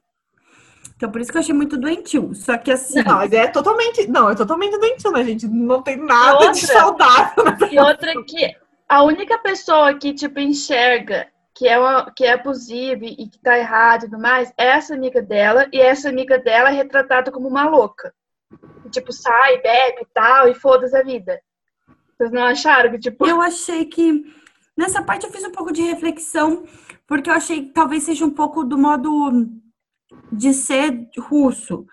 [0.96, 2.34] Então por isso que eu achei muito doentio.
[2.36, 3.02] Só que assim.
[3.04, 4.08] Não, mas é totalmente.
[4.08, 5.48] Não, é totalmente doentio, né, gente?
[5.48, 6.68] Não tem nada de outra?
[6.68, 7.44] saudável.
[7.46, 7.58] né?
[7.72, 8.56] E outra que
[8.88, 13.58] a única pessoa que, tipo, enxerga que é, uma, que é abusiva e que tá
[13.58, 17.48] errado e tudo mais, é essa amiga dela, e essa amiga dela é retratada como
[17.48, 18.14] uma louca.
[18.86, 21.40] E, tipo, sai, bebe e tal, e foda-se a vida.
[22.18, 24.24] Vocês não acharam que, tipo, Eu achei que
[24.78, 26.64] nessa parte eu fiz um pouco de reflexão,
[27.08, 29.50] porque eu achei que talvez seja um pouco do modo
[30.32, 31.86] de ser russo.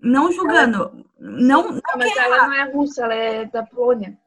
[0.00, 1.04] Não julgando.
[1.18, 4.18] Não, não, ah, mas ela não é russa, ela é da Polônia.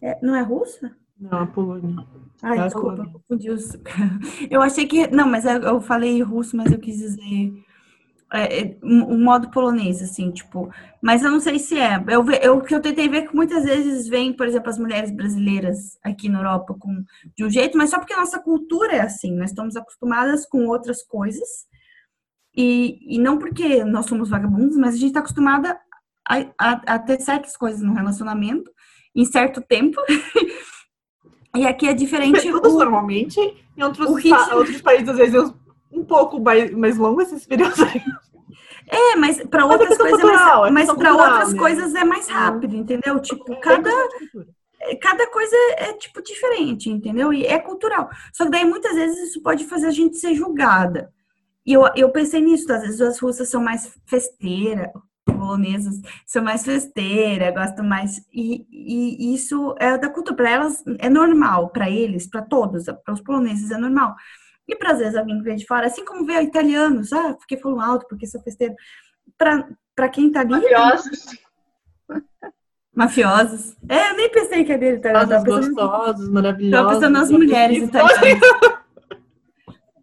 [0.00, 0.96] é, não é russa?
[1.18, 2.06] Não, a Polônia.
[2.42, 3.72] Ai, É desculpa, confundi os...
[4.50, 5.06] Eu achei que.
[5.08, 7.64] Não, mas eu falei russo, mas eu quis dizer.
[8.32, 10.68] É, é, um modo polonês, assim, tipo.
[11.00, 11.96] Mas eu não sei se é.
[12.08, 14.78] Eu, eu, o que eu tentei ver é que muitas vezes vem, por exemplo, as
[14.78, 17.04] mulheres brasileiras aqui na Europa com,
[17.36, 19.32] de um jeito, mas só porque a nossa cultura é assim.
[19.36, 21.48] Nós estamos acostumadas com outras coisas.
[22.56, 25.78] E, e não porque nós somos vagabundos, mas a gente está acostumada
[26.28, 28.70] a, a, a ter certas coisas no relacionamento
[29.14, 30.00] em certo tempo.
[31.54, 32.50] e aqui é diferente.
[32.50, 33.38] Todos o- normalmente,
[33.76, 35.54] em outros, pa- outros países, às vezes,
[35.92, 38.02] um pouco mais, mais longo esses períodos aí.
[38.88, 41.32] É, mas para Mas é outras coisas é cultural, mais, é mas questão para cultural,
[41.32, 41.58] outras né?
[41.58, 42.32] coisas é mais É.
[42.32, 43.20] rápido, entendeu?
[43.20, 44.46] Tipo, É cada cultura.
[45.02, 47.32] cada coisa é, é, tipo diferente, entendeu?
[47.32, 48.08] E é cultural.
[48.32, 51.12] Só que daí muitas vezes isso pode fazer a gente ser julgada.
[51.64, 54.88] E eu, eu pensei nisso, às vezes as russas são mais festeiras,
[55.24, 58.18] polonesas são mais festeiras, gostam mais.
[58.32, 60.36] E, e isso é da cultura.
[60.36, 64.14] Para elas é normal, para eles, para todos, para os poloneses é normal.
[64.68, 67.56] E para às vezes alguém que vem de fora, assim como vê italianos, ah, porque
[67.56, 68.74] falam alto, porque sou festeiro.
[69.38, 71.26] Para quem tá ali, Mafiosos.
[72.94, 73.76] mafiosos.
[73.88, 76.92] É, eu nem pensei que é dele italiano, tava pensando gostosos, Tava maravilhosos.
[76.94, 78.40] pensando nas mulheres italianas.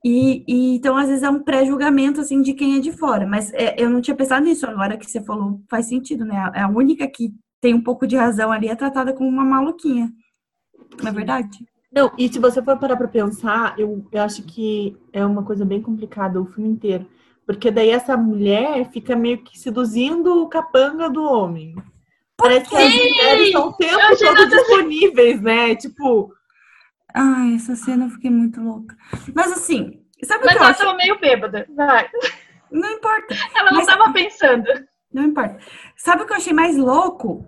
[0.06, 3.26] E, e, então, às vezes, é um pré-julgamento, assim, de quem é de fora.
[3.26, 4.66] Mas é, eu não tinha pensado nisso.
[4.66, 6.52] Agora que você falou, faz sentido, né?
[6.54, 10.12] É a única que tem um pouco de razão ali é tratada como uma maluquinha.
[11.02, 11.66] Não é verdade?
[11.94, 15.64] Não, e se você for parar pra pensar, eu, eu acho que é uma coisa
[15.64, 17.06] bem complicada o filme inteiro.
[17.46, 21.76] Porque daí essa mulher fica meio que seduzindo o capanga do homem.
[22.38, 25.76] Parece que as mulheres estão o tempo Eu todo disponíveis, né?
[25.76, 26.34] Tipo,
[27.14, 28.96] Ai, essa cena eu fiquei muito louca.
[29.36, 30.80] Mas assim, sabe o Mas que eu ela acho?
[30.80, 31.68] tava meio bêbada.
[31.76, 32.10] Vai.
[32.72, 33.36] Não importa.
[33.56, 34.66] Ela não Mas- tava pensando.
[35.14, 35.60] Não importa.
[35.96, 37.46] Sabe o que eu achei mais louco?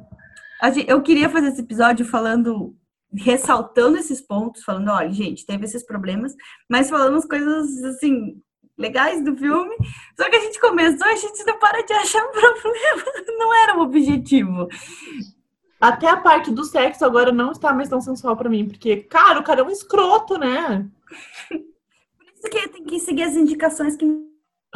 [0.88, 2.76] Eu queria fazer esse episódio falando,
[3.18, 6.34] ressaltando esses pontos, falando, olha, gente, teve esses problemas,
[6.70, 8.42] mas falando as coisas, assim,
[8.78, 9.76] legais do filme.
[10.20, 13.04] Só que a gente começou, a gente não para de achar problema.
[13.38, 14.68] Não era o objetivo.
[15.80, 18.68] até a parte do sexo agora não está mais tão sensual pra mim.
[18.68, 20.88] Porque, cara, o cara é um escroto, né?
[21.50, 24.06] Por isso que tem que seguir as indicações que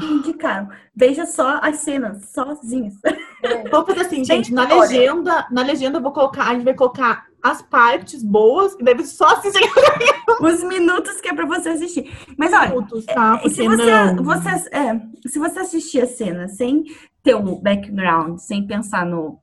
[0.01, 0.69] indicaram.
[0.95, 2.95] Veja só as cenas, sozinhas.
[3.71, 4.53] Vamos fazer assim, gente.
[4.53, 4.81] Na história.
[4.99, 9.05] legenda, na legenda eu vou colocar, a gente vai colocar as partes boas e deve
[9.05, 9.69] só assistir
[10.41, 12.11] Os minutos que é pra você assistir.
[12.37, 13.41] Mas olha, minutos, tá?
[13.43, 16.83] E se Porque você, você, é, se você assistir a cena sem
[17.23, 19.39] ter o background, sem pensar no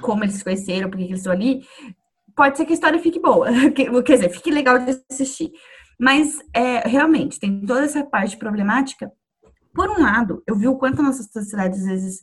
[0.00, 1.64] como eles se conheceram, por que que eles estão ali,
[2.34, 3.48] pode ser que a história fique boa.
[3.74, 5.50] Que- Quer dizer, fique legal de assistir.
[5.98, 9.10] Mas, é, realmente, tem toda essa parte problemática.
[9.76, 12.22] Por um lado, eu vi o quanto a nossa sociedade, às vezes,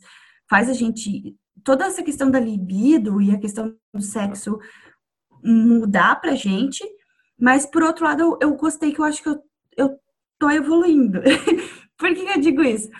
[0.50, 1.36] faz a gente...
[1.62, 4.58] Toda essa questão da libido e a questão do sexo
[5.42, 6.84] mudar pra gente.
[7.40, 9.40] Mas, por outro lado, eu, eu gostei que eu acho que eu,
[9.76, 9.98] eu
[10.36, 11.20] tô evoluindo.
[11.96, 12.90] Por que, que eu digo isso?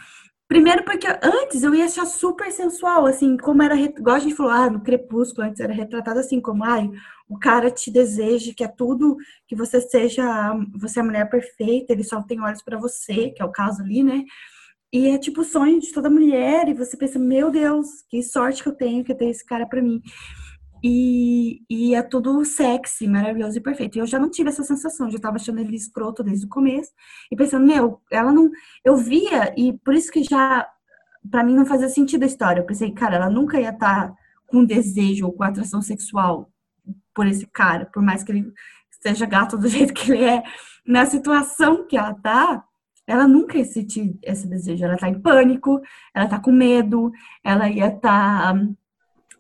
[0.47, 4.53] Primeiro porque antes eu ia achar super sensual, assim, como era, igual a gente falou,
[4.53, 6.89] ah, no Crepúsculo antes era retratado assim, como, ai,
[7.35, 9.17] o cara te deseja que é tudo,
[9.49, 10.25] que você seja,
[10.75, 13.83] você é a mulher perfeita, ele só tem olhos pra você, que é o caso
[13.83, 14.23] ali, né?
[14.93, 18.63] E é tipo o sonho de toda mulher, e você pensa, meu Deus, que sorte
[18.63, 20.01] que eu tenho que ter esse cara pra mim.
[20.83, 23.97] E, e é tudo sexy, maravilhoso e perfeito.
[23.97, 26.93] E eu já não tive essa sensação, já tava achando ele escroto desde o começo,
[27.33, 28.51] e pensando, meu, ela não.
[28.85, 30.69] Eu via, e por isso que já,
[31.29, 32.61] pra mim, não fazia sentido a história.
[32.61, 34.15] Eu pensei, cara, ela nunca ia estar
[34.47, 36.54] com desejo ou com atração sexual
[37.15, 38.53] por esse cara, por mais que ele
[39.01, 40.43] seja gato do jeito que ele é.
[40.87, 42.65] Na situação que ela tá,
[43.07, 44.85] ela nunca ia sentir esse desejo.
[44.85, 45.81] Ela tá em pânico,
[46.15, 48.55] ela tá com medo, ela ia estar,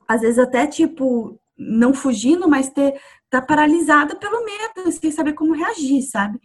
[0.06, 5.54] às vezes, até tipo, não fugindo, mas ter, tá paralisada pelo medo, sem saber como
[5.54, 6.40] reagir, sabe?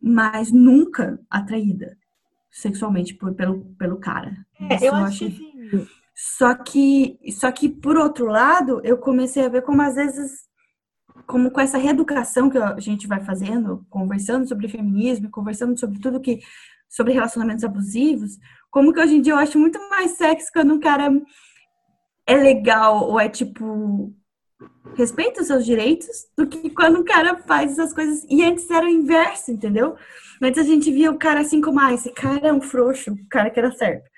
[0.00, 1.96] Mas nunca atraída
[2.50, 4.36] sexualmente por, pelo, pelo cara.
[4.70, 5.52] É, Isso eu acho que
[6.14, 10.48] só que, só que por outro lado, eu comecei a ver como às vezes,
[11.26, 16.20] como com essa reeducação que a gente vai fazendo, conversando sobre feminismo, conversando sobre tudo
[16.20, 16.40] que,
[16.88, 18.38] sobre relacionamentos abusivos,
[18.70, 21.10] como que hoje em dia eu acho muito mais sexy quando um cara
[22.26, 24.14] é legal ou é tipo
[24.96, 28.24] respeita os seus direitos do que quando o cara faz essas coisas.
[28.28, 29.96] E antes era o inverso, entendeu?
[30.40, 33.28] Antes a gente via o cara assim como, ah, esse cara é um frouxo, o
[33.28, 34.08] cara que era certo.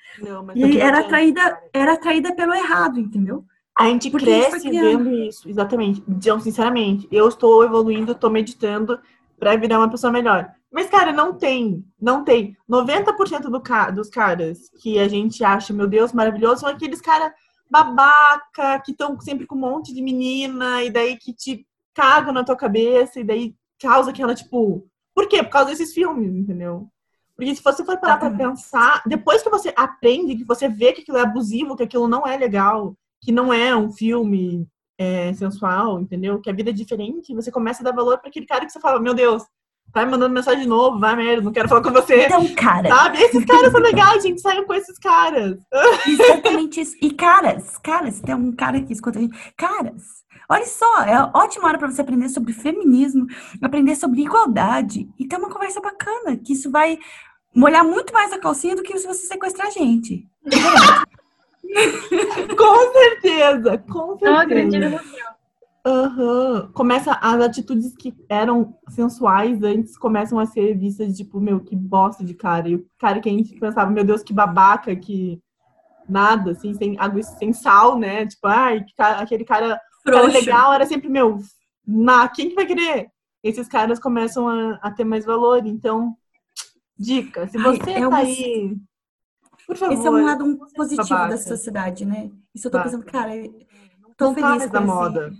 [0.44, 3.44] não, E era atraída, era atraída pelo errado, entendeu?
[3.76, 6.02] A gente Porque cresce vendo isso, exatamente.
[6.08, 9.00] Então, sinceramente, eu estou evoluindo, estou meditando
[9.38, 10.48] pra virar uma pessoa melhor.
[10.70, 12.56] Mas, cara, não tem, não tem.
[12.70, 17.32] 90% do ca dos caras que a gente acha, meu Deus, maravilhoso, são aqueles caras
[17.68, 22.44] babaca, que estão sempre com um monte de menina, e daí que te cagam na
[22.44, 24.86] tua cabeça, e daí causa aquela, tipo...
[25.14, 25.42] Por quê?
[25.42, 26.88] Por causa desses filmes, entendeu?
[27.36, 31.02] Porque se você for parar pra pensar, depois que você aprende, que você vê que
[31.02, 36.00] aquilo é abusivo, que aquilo não é legal, que não é um filme é, sensual,
[36.00, 36.40] entendeu?
[36.40, 38.78] Que a vida é diferente, você começa a dar valor pra aquele cara que você
[38.78, 39.42] fala, meu Deus,
[39.92, 42.26] tá me mandando mensagem de novo, vai merda, não quero falar com você.
[42.26, 43.22] Então, cara, Sabe?
[43.22, 45.56] Esses caras são legais, gente, saiam com esses caras.
[46.06, 46.96] exatamente isso.
[47.00, 49.54] E caras, caras, tem um cara que escuta a gente.
[49.56, 50.02] Caras,
[50.48, 53.26] olha só, é ótima hora pra você aprender sobre feminismo,
[53.62, 56.98] aprender sobre igualdade e ter uma conversa bacana, que isso vai
[57.54, 60.26] molhar muito mais a calcinha do que se você sequestrar a gente.
[62.56, 65.02] Com certeza, com Não acredito certeza.
[65.02, 65.34] no.
[65.86, 66.70] Aham.
[66.72, 72.24] Começa as atitudes que eram sensuais antes começam a ser vistas tipo, meu, que bosta
[72.24, 72.68] de cara.
[72.68, 75.38] E o cara que a gente pensava, meu Deus, que babaca, que
[76.08, 78.26] nada, assim, sem água, sem sal, né?
[78.26, 81.38] Tipo, ai, que cara- aquele cara, cara legal era sempre, meu,
[81.86, 83.08] na, quem que vai querer?
[83.42, 85.66] Esses caras começam a, a ter mais valor.
[85.66, 86.14] Então,
[86.98, 88.74] dica, se Ai, você é tá uma- aí.
[89.66, 89.94] Por favor.
[89.94, 92.30] Esse é um lado positivo da sociedade, né?
[92.54, 92.84] Isso eu tô Tá.
[92.84, 93.30] pensando, cara,
[94.16, 95.32] tô não tá feliz mais com da moda.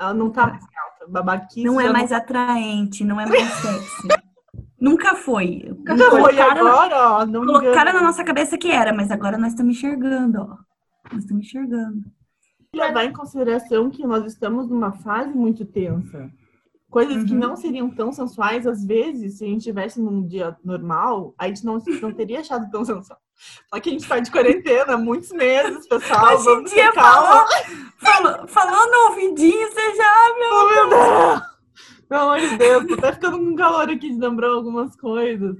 [0.00, 1.10] Ela não tá mais alta.
[1.12, 4.08] Babaquice Não é mais atraente, não é mais sexy.
[4.80, 5.64] Nunca foi.
[5.76, 7.26] Nunca foi Colocaram- agora, ó.
[7.26, 10.56] Não Colocaram na nossa cabeça que era, mas agora nós estamos enxergando, ó.
[11.12, 12.02] Nós estamos enxergando.
[12.74, 16.30] levar em consideração que nós estamos numa fase muito tensa.
[16.90, 17.38] Coisas que Uhum.
[17.38, 21.64] não seriam tão sensuais, às vezes, se a gente estivesse num dia normal, a gente
[21.64, 23.18] não, não teria achado tão sensual.
[23.68, 26.40] Só que a gente tá de quarentena há muitos meses, pessoal.
[26.40, 27.46] Em Vamos dia ter calma.
[27.98, 30.50] falou, falou, no ouvidinho, você já, meu.
[30.52, 31.58] Oh, meu Deus!
[32.08, 35.56] Pelo amor de Deus, tô até ficando com calor aqui de lembrar algumas coisas.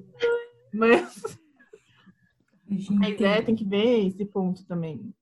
[0.73, 1.39] Mas
[2.71, 5.15] a Gente, ideia tem que ver esse ponto também.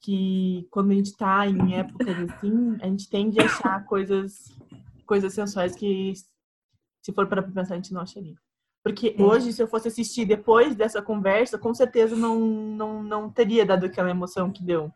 [0.00, 4.50] Que quando a gente tá em épocas assim, a gente tende a achar coisas,
[5.06, 6.12] coisas sensuais que,
[7.02, 8.34] se for para pensar, a gente não acharia.
[8.82, 9.22] Porque É.
[9.22, 13.86] hoje, se eu fosse assistir depois dessa conversa, com certeza não, não, não teria dado
[13.86, 14.90] aquela emoção que deu.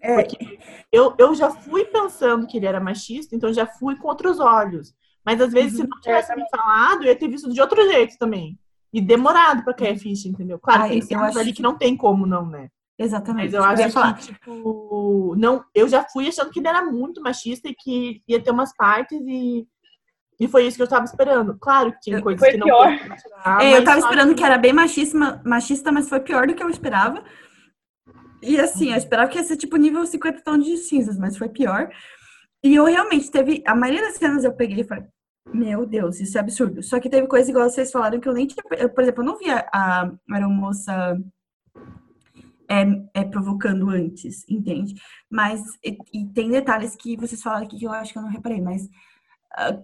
[0.00, 0.14] É.
[0.22, 0.58] Porque
[0.92, 4.94] eu, eu já fui pensando que ele era machista, então já fui com outros olhos.
[5.24, 8.16] Mas às vezes, se não tivesse me falado, eu ia ter visto de outro jeito
[8.16, 8.58] também.
[8.92, 10.58] E demorado pra cair a ficha, entendeu?
[10.58, 12.70] Claro, Ai, tem acho ali que- que não tem como não, né?
[12.98, 13.52] Exatamente.
[13.52, 14.14] Mas eu acho falar.
[14.18, 18.40] que, tipo, não, eu já fui achando que ele era muito machista e que ia
[18.42, 19.66] ter umas partes e,
[20.40, 21.56] e foi isso que eu tava esperando.
[21.58, 22.98] Claro que tinha Eu- coisas foi que não pior.
[22.98, 26.62] tirar, É, eu tava esperando que era bem machista, machista, mas foi pior do que
[26.62, 27.22] eu esperava.
[28.42, 31.48] E assim, eu esperava que ia ser tipo nível 50 tons de cinzas, mas foi
[31.50, 31.90] pior.
[32.64, 33.62] E eu realmente teve.
[33.66, 35.04] A maioria das cenas eu peguei e falei,
[35.52, 36.82] meu Deus, isso é absurdo.
[36.82, 38.62] Só que teve coisa igual vocês falaram que eu nem tinha.
[38.78, 41.18] eu, por exemplo, eu não via a aeromoça
[42.68, 42.82] é,
[43.14, 44.94] é, provocando antes, entende?
[45.28, 45.60] Mas.
[45.84, 48.60] E, e tem detalhes que vocês falaram aqui que eu acho que eu não reparei,
[48.60, 48.88] mas.
[49.54, 49.78] ah,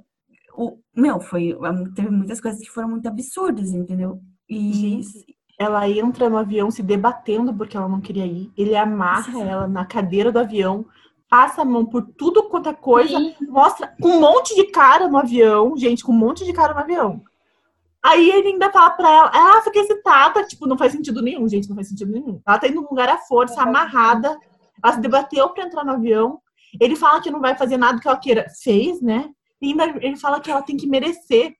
[0.57, 1.57] o, meu, foi.
[1.95, 4.21] Teve muitas coisas que foram muito absurdas, entendeu?
[4.49, 4.73] E.
[4.73, 8.51] Gente, Ela entra no avião se debatendo porque ela não queria ir.
[8.57, 9.42] Ele amarra Sim.
[9.42, 10.85] ela na cadeira do avião,
[11.29, 13.35] passa a mão por tudo quanto é coisa, Sim.
[13.49, 17.23] mostra um monte de cara no avião, gente, com um monte de cara no avião.
[18.03, 20.45] Aí ele ainda fala pra ela, ah, fiquei excitada.
[20.45, 22.40] Tipo, não faz sentido nenhum, gente, não faz sentido nenhum.
[22.47, 24.38] Ela tá indo num lugar à força, amarrada.
[24.83, 26.40] Ela se debateu pra entrar no avião.
[26.81, 28.47] Ele fala que não vai fazer nada que ela queira.
[28.62, 29.31] Fez, né?
[29.61, 31.55] E ainda ele fala que ela tem que merecer.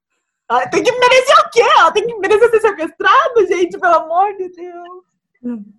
[0.49, 1.63] Ela tem que merecer o quê?
[1.79, 5.05] Ela tem que merecer ser sequestrada, gente, pelo amor de Deus.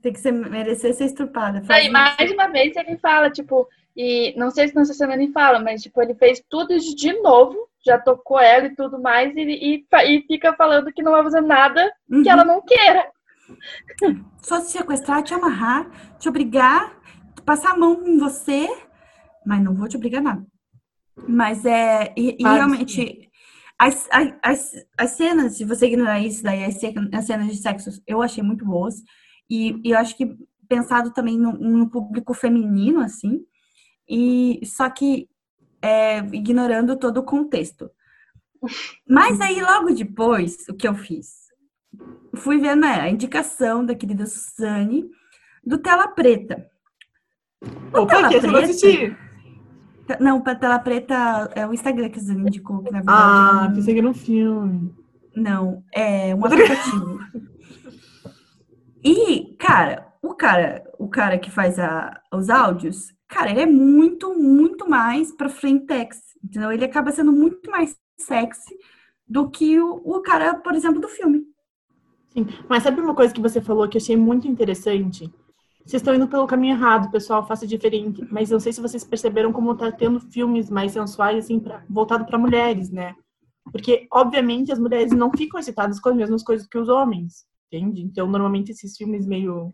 [0.01, 1.62] Tem que ser, merecer ser estrupada.
[1.69, 1.91] Aí, isso.
[1.91, 5.82] mais uma vez ele fala, tipo, e não sei se nessa cena ele fala, mas
[5.82, 10.21] tipo, ele fez tudo de novo, já tocou ela e tudo mais, e, e, e
[10.27, 12.23] fica falando que não vai fazer nada Uhum.
[12.23, 13.10] que ela não queira.
[14.41, 16.95] Só te sequestrar, te amarrar, te obrigar,
[17.45, 18.67] passar a mão em você,
[19.45, 20.45] mas não vou te obrigar nada.
[21.27, 22.13] Mas é.
[22.17, 23.30] E, e realmente.
[23.80, 26.80] As, as, as, as cenas, se você ignorar isso, daí as,
[27.13, 29.03] as cenas de sexo eu achei muito boas.
[29.47, 30.36] E, e eu acho que
[30.67, 33.45] pensado também no, no público feminino, assim.
[34.10, 35.30] E só que
[35.82, 37.89] é, ignorando todo o contexto.
[39.08, 41.47] Mas aí, logo depois, o que eu fiz?
[42.36, 45.06] Fui ver né, a indicação da querida Suzane
[45.63, 46.69] do Tela Preta.
[47.93, 48.60] Opa, Tela que Preta?
[48.60, 49.15] assistir?
[49.15, 49.26] Te-
[50.19, 53.69] Não, pra Tela Preta é o Instagram que Suzane indicou, que na verdade Ah, é
[53.69, 54.93] um- pensei que era um filme.
[55.35, 57.19] não, é um aplicativo.
[59.03, 64.33] E, cara, o cara, o cara que faz a- os áudios, cara, ele é muito,
[64.37, 66.71] muito mais pra frentex, entendeu?
[66.71, 68.75] Ele acaba sendo muito mais sexy
[69.27, 71.43] do que o, o cara, por exemplo, do filme.
[72.29, 72.47] Sim.
[72.69, 75.31] Mas sabe uma coisa que você falou que eu achei muito interessante?
[75.88, 78.21] Vocês estão indo pelo caminho errado, pessoal, faça diferente.
[78.30, 82.26] Mas não sei se vocês perceberam como tá tendo filmes mais sensuais, assim, pra, voltado
[82.26, 83.15] para mulheres, né?
[83.71, 88.02] Porque, obviamente, as mulheres não ficam excitadas com as mesmas coisas que os homens, entende?
[88.02, 89.73] Então, normalmente, esses filmes meio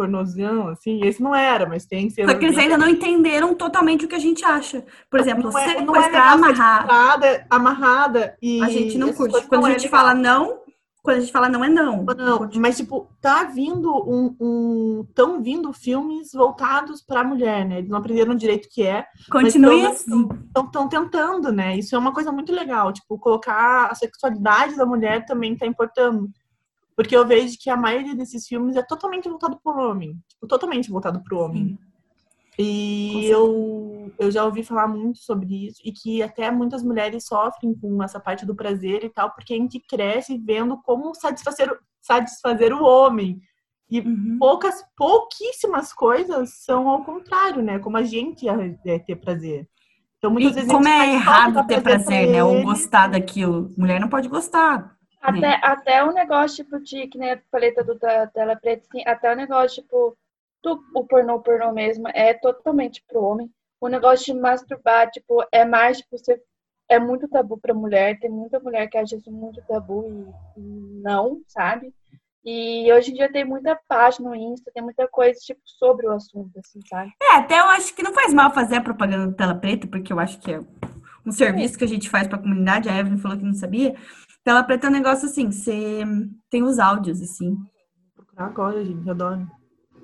[0.00, 4.06] pornozão, assim, esse não era, mas tem cenas Só que eles ainda não entenderam totalmente
[4.06, 4.82] o que a gente acha.
[5.10, 8.96] Por exemplo, não é, não é sequestrar, legal ser amarrar, estuprada, amarrada e a gente
[8.96, 9.46] não curte.
[9.46, 10.00] Quando não a é gente legal.
[10.00, 10.59] fala não,
[11.02, 12.04] quando a gente fala não, é não.
[12.04, 17.78] Não, mas tipo, tá vindo um, um tão vindo filmes voltados pra mulher, né?
[17.78, 20.28] Eles não aprenderam direito o que é, Continue assim.
[20.46, 21.76] estão tentando, né?
[21.76, 26.28] Isso é uma coisa muito legal, tipo, colocar a sexualidade da mulher também tá importando.
[26.94, 30.90] Porque eu vejo que a maioria desses filmes é totalmente voltado pro homem, tipo, totalmente
[30.90, 31.78] voltado pro homem.
[31.78, 31.89] Com
[32.62, 37.74] E eu, eu já ouvi falar muito sobre isso e que até muitas mulheres sofrem
[37.74, 41.78] com essa parte do prazer e tal, porque a gente cresce vendo como satisfazer, o-
[42.00, 43.40] satisfazer o homem.
[43.90, 44.36] E Uhum.
[44.38, 47.78] poucas, pouquíssimas coisas são ao contrário, né?
[47.78, 49.68] Como a gente é, é ter prazer.
[50.18, 52.44] Então, muitas E vezes como a gente é errado ter pra prazer, né?
[52.44, 53.70] Ou gostar daquilo.
[53.76, 54.94] Mulher não pode gostar.
[55.20, 59.02] Até, até o negócio, tipo, de, que nem a paleta do da tela preta, assim,
[59.06, 60.16] até o negócio, tipo,
[60.62, 63.50] do, o pornô, pornô mesmo, é totalmente pro homem.
[63.80, 66.40] O negócio de masturbar, tipo, é mais, tipo, você
[66.88, 70.04] é muito tabu pra mulher, tem muita mulher que acha isso muito tabu
[70.56, 71.94] e, e não, sabe?
[72.44, 76.12] E hoje em dia tem muita página no Insta, tem muita coisa, tipo, sobre o
[76.12, 77.12] assunto, assim, sabe?
[77.22, 80.12] É, até eu acho que não faz mal fazer a propaganda do Tela Preta, porque
[80.12, 80.60] eu acho que é
[81.24, 82.88] um serviço que a gente faz pra comunidade.
[82.88, 83.94] A Evelyn falou que não sabia.
[84.42, 86.02] Tela Preta é um negócio assim, você
[86.50, 87.54] tem os áudios, assim.
[87.54, 89.46] Vou procurar agora, gente, eu adoro.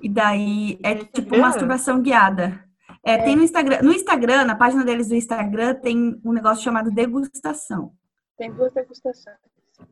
[0.01, 2.63] E daí é tipo masturbação guiada.
[3.03, 3.81] É, tem no Instagram.
[3.81, 7.91] No Instagram, na página deles do Instagram, tem um negócio chamado degustação.
[8.37, 9.37] Tem duas degustações.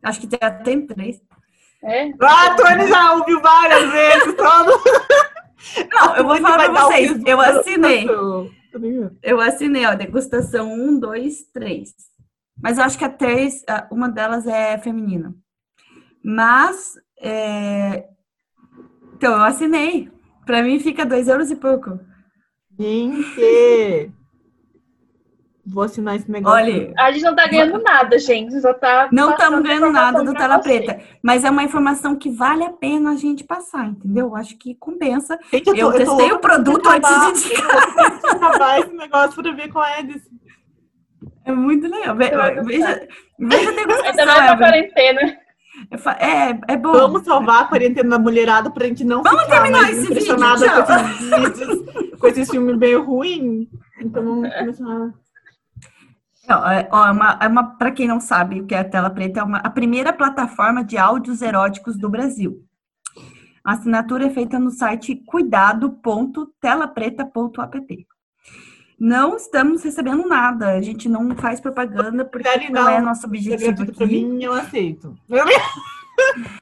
[0.04, 1.22] Acho que já tem três.
[1.84, 2.12] É?
[2.22, 4.84] Ah, a Tony já ouviu várias vezes, todo.
[5.92, 7.22] Não, eu vou falar pra vocês.
[7.26, 8.08] Eu assinei.
[9.24, 11.94] Eu assinei, ó, degustação 1, 2, 3.
[12.62, 15.34] Mas eu acho que a três, uma delas é feminina.
[16.24, 18.08] Mas, é,
[19.26, 20.12] então eu assinei.
[20.46, 22.00] Pra mim fica dois euros e pouco.
[22.80, 24.12] Gente!
[25.66, 26.56] Vou assinar esse negócio.
[26.64, 28.62] Olha, A gente não tá ganhando nada, gente.
[28.62, 29.10] Só tá.
[29.12, 30.60] não estamos ganhando nada do Tela.
[30.60, 31.00] Preta.
[31.24, 34.28] Mas é uma informação que vale a pena a gente passar, entendeu?
[34.28, 35.40] Eu Acho que compensa.
[35.52, 38.36] Gente, Eu tô- tô testei louca o produto antes de indicar.
[38.36, 40.30] acabar esse negócio pra ver qual é desse.
[41.46, 42.16] É muito legal.
[42.16, 45.45] Veja, veja a Ainda degustação, mais na quarentena.
[45.92, 46.94] É É, é bom.
[46.94, 50.60] Vamos salvar a quarentena da mulherada pra gente não Vamos ficar terminar mais esse impressionada
[50.60, 53.68] vídeo, com esses vídeos, com esse filme meio ruim.
[54.00, 55.14] Então vamos começar.
[56.50, 59.10] Ó, é, é uma, é uma, para quem não sabe o que é a Tela
[59.10, 62.62] Preta, é uma, a primeira plataforma de áudios eróticos do Brasil.
[63.64, 68.08] A assinatura é feita no site cuidado.telapreta.app.
[68.98, 73.26] Não estamos recebendo nada, a gente não faz propaganda porque não dar é nosso Se
[73.26, 74.06] é objetivo aqui.
[74.06, 75.18] mim, eu aceito.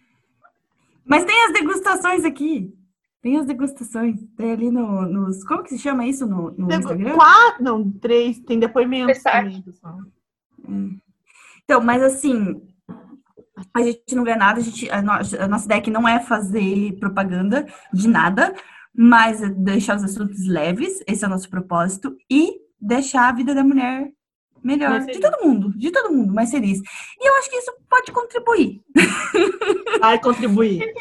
[1.06, 2.74] Mas tem as degustações aqui.
[3.22, 4.20] Tem as degustações.
[4.36, 5.44] Tem ali no, nos.
[5.44, 7.14] Como que se chama isso no, no Instagram?
[7.14, 10.00] Quatro, não, três, tem depoimentos também, pessoal.
[11.64, 12.62] Então, mas assim,
[13.74, 16.20] a gente não ganha nada, a, gente, a, no- a nossa ideia aqui não é
[16.20, 18.54] fazer propaganda de nada,
[18.94, 23.56] mas é deixar os assuntos leves, esse é o nosso propósito, e deixar a vida
[23.56, 24.12] da mulher
[24.64, 25.02] melhor.
[25.02, 26.80] De todo mundo, de todo mundo, mais feliz.
[27.20, 28.82] E eu acho que isso pode contribuir.
[30.00, 30.94] Vai contribuir.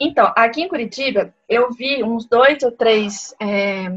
[0.00, 3.88] Então, aqui em Curitiba, eu vi uns dois ou três é,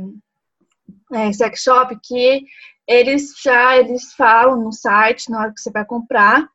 [1.14, 2.46] é, sex shop que
[2.88, 6.48] eles já eles falam no site, na hora que você vai comprar.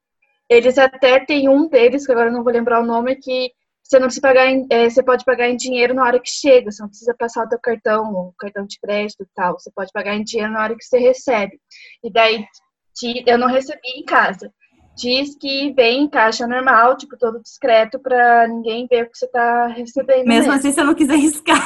[0.49, 3.51] Eles até tem um deles, que agora eu não vou lembrar o nome, que
[3.89, 6.71] você não precisa pagar em, é, você pode pagar em dinheiro na hora que chega,
[6.71, 9.59] você não precisa passar o teu cartão, o cartão de crédito e tal.
[9.59, 11.59] Você pode pagar em dinheiro na hora que você recebe.
[12.03, 12.45] E daí
[12.95, 14.51] te- eu não recebi em casa
[14.97, 19.29] diz que vem em caixa normal, tipo, todo discreto, pra ninguém ver o que você
[19.29, 20.27] tá recebendo.
[20.27, 20.53] Mesmo mesmo.
[20.53, 21.61] assim, se eu não quiser arriscar.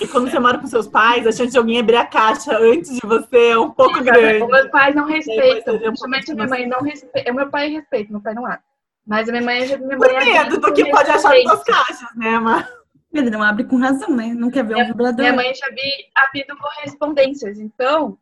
[0.00, 2.94] E quando você mora com seus pais, a chance de alguém abrir a caixa antes
[2.94, 4.46] de você é um pouco grande.
[4.46, 5.74] meus pais não respeitam.
[5.74, 7.32] um Principalmente minha mãe não respeita.
[7.32, 8.60] O meu pai respeita, meu pai não abre.
[9.06, 12.38] Mas a minha mãe, minha Por mãe medo do que pode achar nas caixas, né,
[12.40, 12.66] mas
[13.14, 14.34] Ele não abre com razão, né?
[14.34, 15.20] Não quer ver um vibrador.
[15.20, 18.18] Minha mãe já vi havido correspondências, então.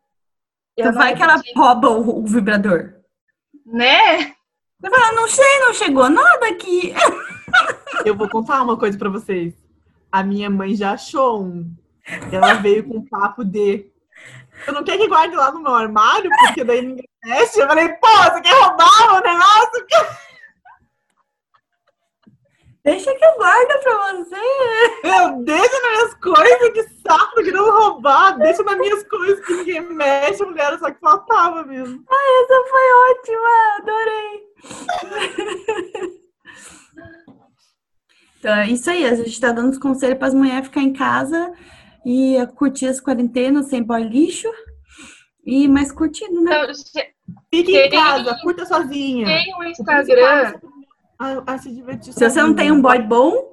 [0.77, 2.93] Então vai que ela rouba o, o vibrador.
[3.65, 4.35] Né?
[4.79, 6.93] Você fala, não sei, não chegou nada aqui.
[8.05, 9.53] eu vou contar uma coisa pra vocês.
[10.11, 11.73] A minha mãe já achou um.
[12.31, 13.89] Ela veio com um papo de.
[14.67, 17.59] Eu não quero que guarde lá no meu armário, porque daí ninguém mexe.
[17.59, 19.85] Eu falei, pô, você quer roubar o negócio?
[22.85, 24.35] Deixa que eu guardo pra você.
[25.03, 28.37] Eu deixa nas minhas coisas, que saco, que não roubar.
[28.37, 32.03] Deixa nas minhas coisas que ninguém mexe, mulher, só que faltava mesmo.
[32.07, 34.45] Essa foi ótima, adorei.
[38.39, 40.93] Então é isso aí, a gente tá dando os conselhos para as mulheres ficar em
[40.93, 41.51] casa
[42.05, 44.47] e curtir as quarentenas sem boy lixo.
[45.43, 46.51] E mais curtindo, né?
[46.63, 46.73] Então,
[47.51, 49.25] Fique em casa, curta sozinha.
[49.25, 50.53] tem o O Instagram.
[51.19, 53.51] É A, a se divertir Se você não tem um boy bom,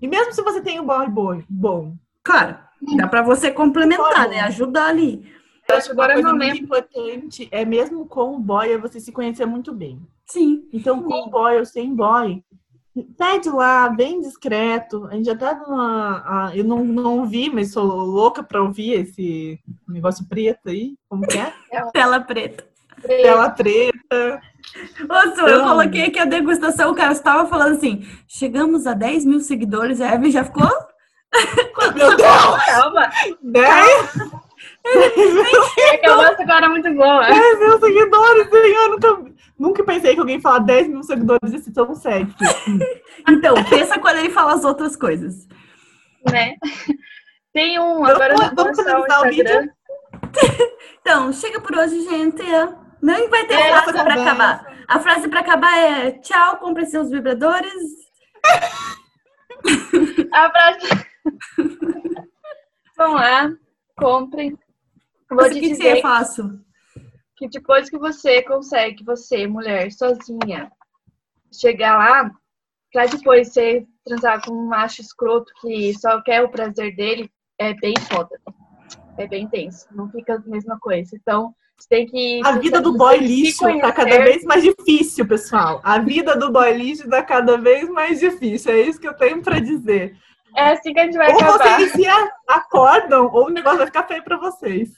[0.00, 2.56] E mesmo se você tem um boy boy bom, claro,
[2.96, 4.40] dá para você complementar, né?
[4.40, 5.24] Ajudar ali.
[5.68, 6.64] Eu acho que uma agora coisa não muito lembro.
[6.64, 10.00] importante é mesmo com o boy é você se conhecer muito bem.
[10.26, 10.66] Sim.
[10.72, 12.42] Então, com o boy ou sem boy,
[13.18, 15.06] pede lá, bem discreto.
[15.10, 16.22] A gente já tá numa.
[16.48, 20.94] a- eu não, não ouvi, mas sou louca pra ouvir esse negócio preto aí.
[21.08, 21.52] Como que é?
[21.92, 22.64] Tela preta.
[23.02, 23.97] Tela preta.
[25.08, 29.24] Nossa, eu Então- coloquei aqui a degustação, o cara estava falando assim, chegamos a 10
[29.24, 30.68] mil seguidores, a Evelyn já ficou
[31.94, 32.64] Meu Deus!
[32.66, 33.10] Calma,
[33.42, 34.18] 10
[34.86, 37.28] é que a nossa agora é muito boa.
[37.28, 38.88] mil seguidores, senhor!
[38.90, 42.34] Nunca, nunca pensei que alguém falar 10 mil seguidores ia ser tão sexy.
[43.28, 45.46] Então, pensa quando ele fala as outras coisas.
[46.30, 46.54] né?
[47.52, 49.68] Tem um, agora eu Vamos o finalizar o Instagram.
[51.00, 52.42] Então, chega por hoje, gente.
[53.00, 54.84] Não vai ter É, frase essa para acabar.
[54.88, 57.72] A frase para acabar é tchau, compre seus vibradores.
[60.32, 60.86] Abraço.
[62.96, 63.50] Vão lá,
[63.96, 64.58] comprem.
[65.28, 66.58] Vou Mas te que, que dizer eu faço?
[67.36, 70.72] que depois que você consegue, você, mulher, sozinha,
[71.52, 72.32] chegar lá,
[72.92, 77.72] pra depois você transar com um macho escroto que só quer o prazer dele, é
[77.74, 78.40] bem foda.
[79.16, 79.86] É bem tenso.
[79.92, 81.14] Não fica a mesma coisa.
[81.14, 81.54] Então,
[81.86, 82.40] tem que.
[82.44, 85.80] A vida do boy lixo tá cada vez mais difícil, pessoal.
[85.84, 88.72] A vida do boy lixo tá cada vez mais difícil.
[88.72, 90.16] É isso que eu tenho pra dizer.
[90.56, 91.78] É assim que a gente vai Ou acabar.
[91.78, 92.06] vocês se
[92.48, 94.90] acordam, ou o negócio vai ficar feio pra vocês.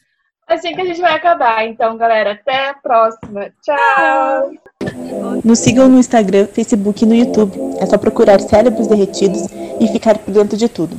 [0.48, 1.64] É assim que a gente vai acabar.
[1.64, 3.52] Então, galera, até a próxima.
[3.62, 4.52] Tchau.
[5.44, 7.56] Nos sigam no Instagram, Facebook e no YouTube.
[7.78, 9.46] É só procurar Cérebros Derretidos
[9.80, 10.96] e ficar por dentro de tudo.